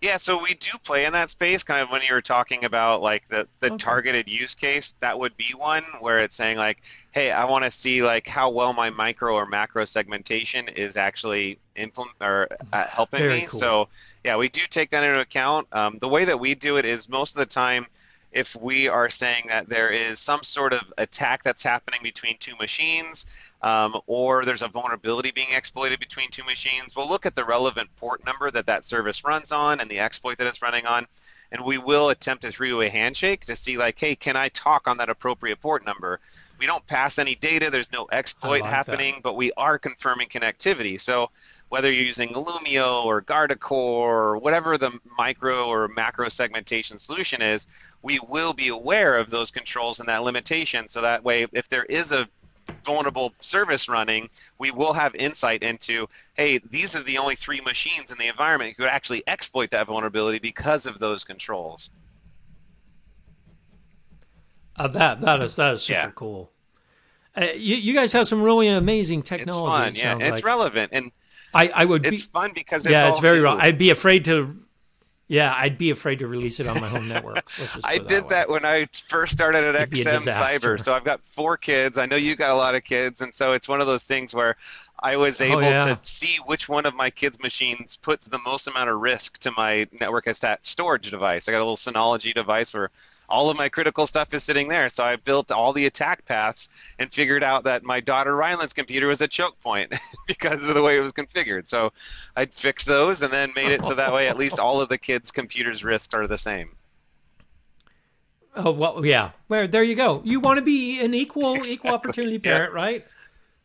yeah. 0.00 0.16
So 0.16 0.42
we 0.42 0.54
do 0.54 0.70
play 0.84 1.04
in 1.04 1.12
that 1.12 1.30
space. 1.30 1.62
Kind 1.62 1.82
of 1.82 1.90
when 1.90 2.02
you 2.02 2.12
were 2.12 2.22
talking 2.22 2.64
about 2.64 3.02
like 3.02 3.28
the 3.28 3.46
the 3.60 3.68
okay. 3.68 3.76
targeted 3.76 4.28
use 4.28 4.54
case, 4.54 4.92
that 5.00 5.18
would 5.18 5.36
be 5.36 5.52
one 5.56 5.84
where 6.00 6.20
it's 6.20 6.34
saying 6.34 6.56
like, 6.56 6.82
hey, 7.12 7.30
I 7.30 7.44
want 7.44 7.64
to 7.64 7.70
see 7.70 8.02
like 8.02 8.26
how 8.26 8.50
well 8.50 8.72
my 8.72 8.90
micro 8.90 9.34
or 9.34 9.46
macro 9.46 9.84
segmentation 9.84 10.68
is 10.68 10.96
actually 10.96 11.58
implement 11.76 12.16
or 12.20 12.48
uh, 12.72 12.86
helping 12.86 13.20
Very 13.20 13.40
me. 13.42 13.46
Cool. 13.46 13.60
So 13.60 13.88
yeah, 14.24 14.36
we 14.36 14.48
do 14.48 14.62
take 14.70 14.90
that 14.90 15.04
into 15.04 15.20
account. 15.20 15.68
Um, 15.72 15.98
the 16.00 16.08
way 16.08 16.24
that 16.24 16.40
we 16.40 16.56
do 16.56 16.78
it 16.78 16.84
is 16.84 17.08
most 17.08 17.34
of 17.34 17.38
the 17.38 17.46
time 17.46 17.86
if 18.32 18.56
we 18.56 18.88
are 18.88 19.10
saying 19.10 19.44
that 19.48 19.68
there 19.68 19.90
is 19.90 20.18
some 20.18 20.42
sort 20.42 20.72
of 20.72 20.80
attack 20.98 21.42
that's 21.42 21.62
happening 21.62 22.00
between 22.02 22.36
two 22.38 22.56
machines 22.56 23.26
um, 23.62 24.00
or 24.06 24.44
there's 24.44 24.62
a 24.62 24.68
vulnerability 24.68 25.30
being 25.30 25.52
exploited 25.52 26.00
between 26.00 26.30
two 26.30 26.44
machines, 26.44 26.96
we'll 26.96 27.08
look 27.08 27.26
at 27.26 27.34
the 27.34 27.44
relevant 27.44 27.88
port 27.96 28.24
number 28.24 28.50
that 28.50 28.66
that 28.66 28.84
service 28.84 29.24
runs 29.24 29.52
on 29.52 29.80
and 29.80 29.90
the 29.90 30.00
exploit 30.00 30.38
that 30.38 30.46
it's 30.46 30.62
running 30.62 30.86
on, 30.86 31.06
and 31.52 31.64
we 31.64 31.78
will 31.78 32.08
attempt 32.08 32.44
a 32.44 32.50
three-way 32.50 32.88
handshake 32.88 33.44
to 33.44 33.54
see 33.54 33.76
like, 33.76 33.98
hey, 33.98 34.14
can 34.16 34.36
I 34.36 34.48
talk 34.48 34.88
on 34.88 34.96
that 34.96 35.10
appropriate 35.10 35.60
port 35.60 35.84
number? 35.84 36.18
We 36.58 36.66
don't 36.66 36.86
pass 36.86 37.18
any 37.18 37.34
data, 37.34 37.70
there's 37.70 37.92
no 37.92 38.08
exploit 38.10 38.62
like 38.62 38.70
happening, 38.70 39.14
that. 39.14 39.22
but 39.22 39.36
we 39.36 39.52
are 39.56 39.78
confirming 39.78 40.28
connectivity. 40.28 40.98
So 40.98 41.30
whether 41.72 41.90
you're 41.90 42.04
using 42.04 42.28
Illumio 42.34 43.02
or 43.02 43.22
Guardicore 43.22 43.70
or 43.72 44.36
whatever 44.36 44.76
the 44.76 44.92
micro 45.16 45.64
or 45.64 45.88
macro 45.88 46.28
segmentation 46.28 46.98
solution 46.98 47.40
is, 47.40 47.66
we 48.02 48.20
will 48.28 48.52
be 48.52 48.68
aware 48.68 49.16
of 49.16 49.30
those 49.30 49.50
controls 49.50 49.98
and 49.98 50.06
that 50.06 50.22
limitation. 50.22 50.86
So 50.86 51.00
that 51.00 51.24
way, 51.24 51.46
if 51.52 51.70
there 51.70 51.84
is 51.84 52.12
a 52.12 52.28
vulnerable 52.84 53.32
service 53.40 53.88
running, 53.88 54.28
we 54.58 54.70
will 54.70 54.92
have 54.92 55.14
insight 55.14 55.62
into, 55.62 56.06
hey, 56.34 56.58
these 56.70 56.94
are 56.94 57.02
the 57.04 57.16
only 57.16 57.36
three 57.36 57.62
machines 57.62 58.12
in 58.12 58.18
the 58.18 58.26
environment 58.26 58.74
who 58.76 58.82
could 58.82 58.92
actually 58.92 59.22
exploit 59.26 59.70
that 59.70 59.86
vulnerability 59.86 60.40
because 60.40 60.84
of 60.84 60.98
those 60.98 61.24
controls. 61.24 61.90
Uh, 64.76 64.88
that 64.88 65.22
that 65.22 65.42
is 65.42 65.56
that 65.56 65.72
is 65.72 65.82
super 65.82 65.98
Yeah. 66.00 66.10
cool. 66.14 66.50
Uh, 67.34 67.46
you, 67.56 67.76
you 67.76 67.94
guys 67.94 68.12
have 68.12 68.28
some 68.28 68.42
really 68.42 68.68
amazing 68.68 69.22
technology. 69.22 69.88
It's 69.88 69.98
it 69.98 70.02
fun, 70.02 70.06
yeah. 70.06 70.12
sounds 70.12 70.22
It's 70.24 70.34
like. 70.40 70.44
relevant 70.44 70.90
and 70.92 71.10
I, 71.54 71.70
I 71.74 71.84
would 71.84 72.06
it's 72.06 72.22
be 72.22 72.28
fun 72.28 72.52
because 72.54 72.86
it's 72.86 72.92
yeah, 72.92 73.08
it's 73.08 73.18
very 73.18 73.38
new. 73.38 73.44
raw. 73.44 73.56
I'd 73.60 73.78
be 73.78 73.90
afraid 73.90 74.24
to. 74.26 74.54
Yeah, 75.28 75.54
I'd 75.56 75.78
be 75.78 75.90
afraid 75.90 76.18
to 76.18 76.26
release 76.26 76.60
it 76.60 76.66
on 76.66 76.78
my 76.78 76.88
home 76.88 77.08
network. 77.08 77.36
Let's 77.58 77.74
just 77.74 77.80
I 77.86 77.94
it 77.94 78.08
did 78.08 78.24
way. 78.24 78.28
that 78.30 78.48
when 78.50 78.64
I 78.66 78.86
first 79.06 79.32
started 79.32 79.64
at 79.64 79.74
It'd 79.74 80.06
XM. 80.06 80.26
Cyber. 80.26 80.80
So 80.82 80.92
I've 80.92 81.04
got 81.04 81.20
four 81.24 81.56
kids. 81.56 81.96
I 81.96 82.04
know 82.06 82.16
you 82.16 82.36
got 82.36 82.50
a 82.50 82.54
lot 82.54 82.74
of 82.74 82.84
kids, 82.84 83.22
and 83.22 83.34
so 83.34 83.52
it's 83.52 83.66
one 83.68 83.80
of 83.80 83.86
those 83.86 84.04
things 84.04 84.34
where 84.34 84.56
I 85.02 85.16
was 85.16 85.40
Oh, 85.40 85.44
able 85.44 85.62
yeah. 85.62 85.96
to 85.96 85.98
see 86.02 86.38
which 86.46 86.68
one 86.68 86.86
of 86.86 86.94
my 86.94 87.10
kids' 87.10 87.40
machines 87.40 87.96
puts 87.96 88.28
the 88.28 88.38
most 88.38 88.68
amount 88.68 88.88
of 88.88 89.00
risk 89.00 89.38
to 89.40 89.50
my 89.50 89.88
network 90.00 90.28
storage 90.62 91.10
device. 91.10 91.48
I 91.48 91.52
got 91.52 91.58
a 91.58 91.66
little 91.66 91.76
Synology 91.76 92.32
device 92.32 92.72
where 92.72 92.90
all 93.28 93.50
of 93.50 93.56
my 93.56 93.68
critical 93.68 94.06
stuff 94.06 94.32
is 94.34 94.44
sitting 94.44 94.68
there. 94.68 94.88
So 94.88 95.02
I 95.02 95.16
built 95.16 95.50
all 95.50 95.72
the 95.72 95.86
attack 95.86 96.24
paths 96.24 96.68
and 96.98 97.12
figured 97.12 97.42
out 97.42 97.64
that 97.64 97.82
my 97.82 97.98
daughter 98.00 98.36
Ryland's 98.36 98.74
computer 98.74 99.08
was 99.08 99.20
a 99.20 99.28
choke 99.28 99.60
point 99.60 99.92
because 100.28 100.64
of 100.66 100.74
the 100.74 100.82
way 100.82 100.98
it 100.98 101.00
was 101.00 101.12
configured. 101.12 101.66
So 101.66 101.92
I'd 102.36 102.54
fix 102.54 102.84
those 102.84 103.22
and 103.22 103.32
then 103.32 103.52
made 103.56 103.72
it 103.72 103.84
so 103.84 103.94
that 103.94 104.12
way 104.12 104.28
at 104.28 104.36
least 104.38 104.60
all 104.60 104.80
of 104.80 104.88
the 104.88 104.98
kids' 104.98 105.30
computers' 105.30 105.82
risks 105.82 106.14
are 106.14 106.26
the 106.26 106.38
same. 106.38 106.70
Oh 108.54 108.70
well, 108.70 109.04
yeah. 109.04 109.30
Where 109.48 109.66
there 109.66 109.82
you 109.82 109.94
go. 109.94 110.20
You 110.24 110.40
want 110.40 110.58
to 110.58 110.64
be 110.64 111.02
an 111.02 111.14
equal 111.14 111.56
equal 111.66 111.92
opportunity 111.92 112.34
yeah. 112.36 112.56
parent, 112.56 112.74
right? 112.74 113.02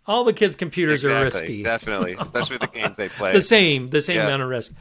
All 0.08 0.24
the 0.24 0.34
kids' 0.34 0.56
computers 0.56 1.04
are 1.04 1.24
risky. 1.24 1.62
Definitely, 1.64 2.14
especially 2.20 2.58
the 2.58 2.68
games 2.68 2.98
they 2.98 3.10
play. 3.10 3.34
the 3.34 3.42
same, 3.42 3.90
the 3.90 4.02
same 4.02 4.16
Yeah. 4.18 4.28
amount 4.28 4.42
of 4.44 4.50
risk. 4.50 4.72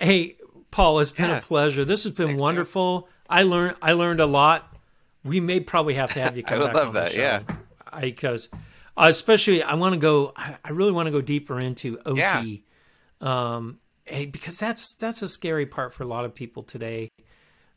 Hey, 0.00 0.36
Paul, 0.70 1.00
it's 1.00 1.10
been 1.10 1.30
Yeah. 1.30 1.38
a 1.38 1.42
pleasure. 1.42 1.84
This 1.84 2.04
has 2.04 2.12
been 2.12 2.28
Thanks, 2.28 2.42
wonderful. 2.42 3.08
I 3.28 3.42
learned 3.42 3.76
I 3.80 3.92
learned 3.92 4.20
a 4.20 4.26
lot. 4.26 4.76
We 5.24 5.40
may 5.40 5.60
probably 5.60 5.94
have 5.94 6.12
to 6.14 6.20
have 6.20 6.36
you 6.36 6.42
I 6.46 6.48
come 6.50 6.58
would 6.60 6.66
back 6.66 6.74
love 6.74 6.88
on 6.88 6.94
the 6.94 7.00
that, 7.00 7.12
show. 7.12 7.18
yeah. 7.20 7.42
because 8.00 8.48
especially 8.96 9.62
I 9.62 9.74
want 9.74 9.94
to 9.94 9.98
go. 9.98 10.32
I, 10.36 10.56
I 10.64 10.70
really 10.70 10.92
want 10.92 11.06
to 11.06 11.10
go 11.10 11.20
deeper 11.20 11.58
into 11.58 11.98
OT. 12.04 12.18
Yeah. 12.18 12.56
Um, 13.20 13.78
hey, 14.04 14.26
because 14.26 14.58
that's 14.58 14.94
that's 14.94 15.22
a 15.22 15.28
scary 15.28 15.66
part 15.66 15.92
for 15.94 16.02
a 16.02 16.06
lot 16.06 16.24
of 16.24 16.34
people 16.34 16.62
today. 16.62 17.08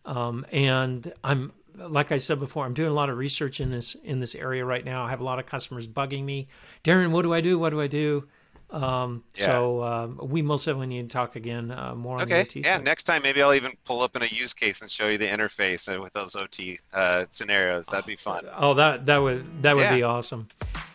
Um, 0.06 0.46
and 0.52 1.12
I'm 1.24 1.54
like 1.77 2.12
I 2.12 2.17
said 2.17 2.39
before, 2.39 2.65
I'm 2.65 2.73
doing 2.73 2.89
a 2.89 2.93
lot 2.93 3.09
of 3.09 3.17
research 3.17 3.59
in 3.59 3.71
this 3.71 3.95
in 4.03 4.19
this 4.19 4.36
area 4.36 4.63
right 4.65 4.83
now. 4.86 5.03
I 5.05 5.09
have 5.09 5.19
a 5.19 5.23
lot 5.23 5.39
of 5.39 5.45
customers 5.45 5.88
bugging 5.88 6.23
me, 6.23 6.47
Darren. 6.83 7.12
What 7.12 7.23
do 7.23 7.33
I 7.33 7.41
do? 7.41 7.57
What 7.59 7.71
do 7.71 7.81
I 7.81 7.88
do? 7.88 8.27
Um, 8.71 9.23
So 9.36 9.83
um, 9.83 10.19
we 10.23 10.41
most 10.41 10.65
definitely 10.65 10.88
need 10.88 11.09
to 11.09 11.13
talk 11.13 11.36
again 11.36 11.69
uh, 11.69 11.93
more 11.93 12.17
on 12.19 12.27
the 12.27 12.33
Okay. 12.33 12.41
OT 12.41 12.62
Yeah. 12.62 12.77
side. 12.77 12.83
Next 12.83 13.03
time, 13.03 13.21
maybe 13.21 13.39
I'll 13.41 13.53
even 13.53 13.73
pull 13.86 14.01
up 14.01 14.15
in 14.15 14.23
a 14.23 14.25
use 14.25 14.51
case 14.53 14.81
and 14.81 14.89
show 14.89 15.09
you 15.09 15.19
the 15.19 15.27
interface 15.27 15.93
uh, 15.95 16.01
with 16.01 16.12
those 16.13 16.36
OT 16.36 16.79
uh, 16.91 17.25
scenarios. 17.29 17.86
That'd 17.88 18.07
be 18.07 18.15
fun. 18.15 18.45
Oh, 18.57 18.73
that 18.73 19.05
that 19.05 19.17
would 19.19 19.62
that 19.62 19.75
would 19.75 19.83
Yeah. 19.83 19.95
be 19.95 20.03
awesome. 20.03 20.47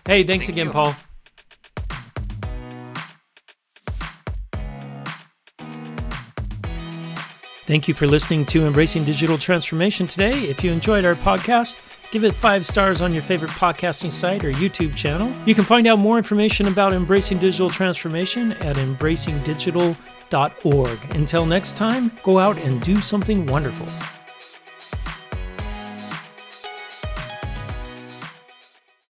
Hey, 0.05 0.25
thanks 0.25 0.47
Thank 0.47 0.57
again, 0.57 0.67
you. 0.67 0.73
Paul. 0.73 0.97
Thank 7.69 7.87
you 7.87 7.93
for 7.93 8.07
listening 8.07 8.47
to 8.47 8.67
Embracing 8.67 9.05
Digital 9.05 9.37
Transformation 9.37 10.07
today. 10.07 10.45
If 10.45 10.65
you 10.65 10.73
enjoyed 10.73 11.05
our 11.05 11.15
podcast, 11.15 11.77
give 12.11 12.25
it 12.25 12.33
five 12.33 12.65
stars 12.65 13.03
on 13.03 13.13
your 13.13 13.23
favorite 13.23 13.51
podcasting 13.51 14.11
site 14.11 14.43
or 14.43 14.53
YouTube 14.53 14.97
channel. 14.97 15.31
You 15.45 15.55
can 15.55 15.65
find 15.65 15.87
out 15.87 15.99
more 15.99 16.17
information 16.17 16.69
about 16.69 16.95
Embracing 16.95 17.37
Digital 17.37 17.69
Transformation 17.69 18.53
at 18.53 18.77
embracingdigital.org. 18.77 21.15
Until 21.15 21.45
next 21.45 21.77
time, 21.77 22.11
go 22.23 22.39
out 22.39 22.57
and 22.57 22.81
do 22.81 23.03
something 23.03 23.45
wonderful. 23.45 23.87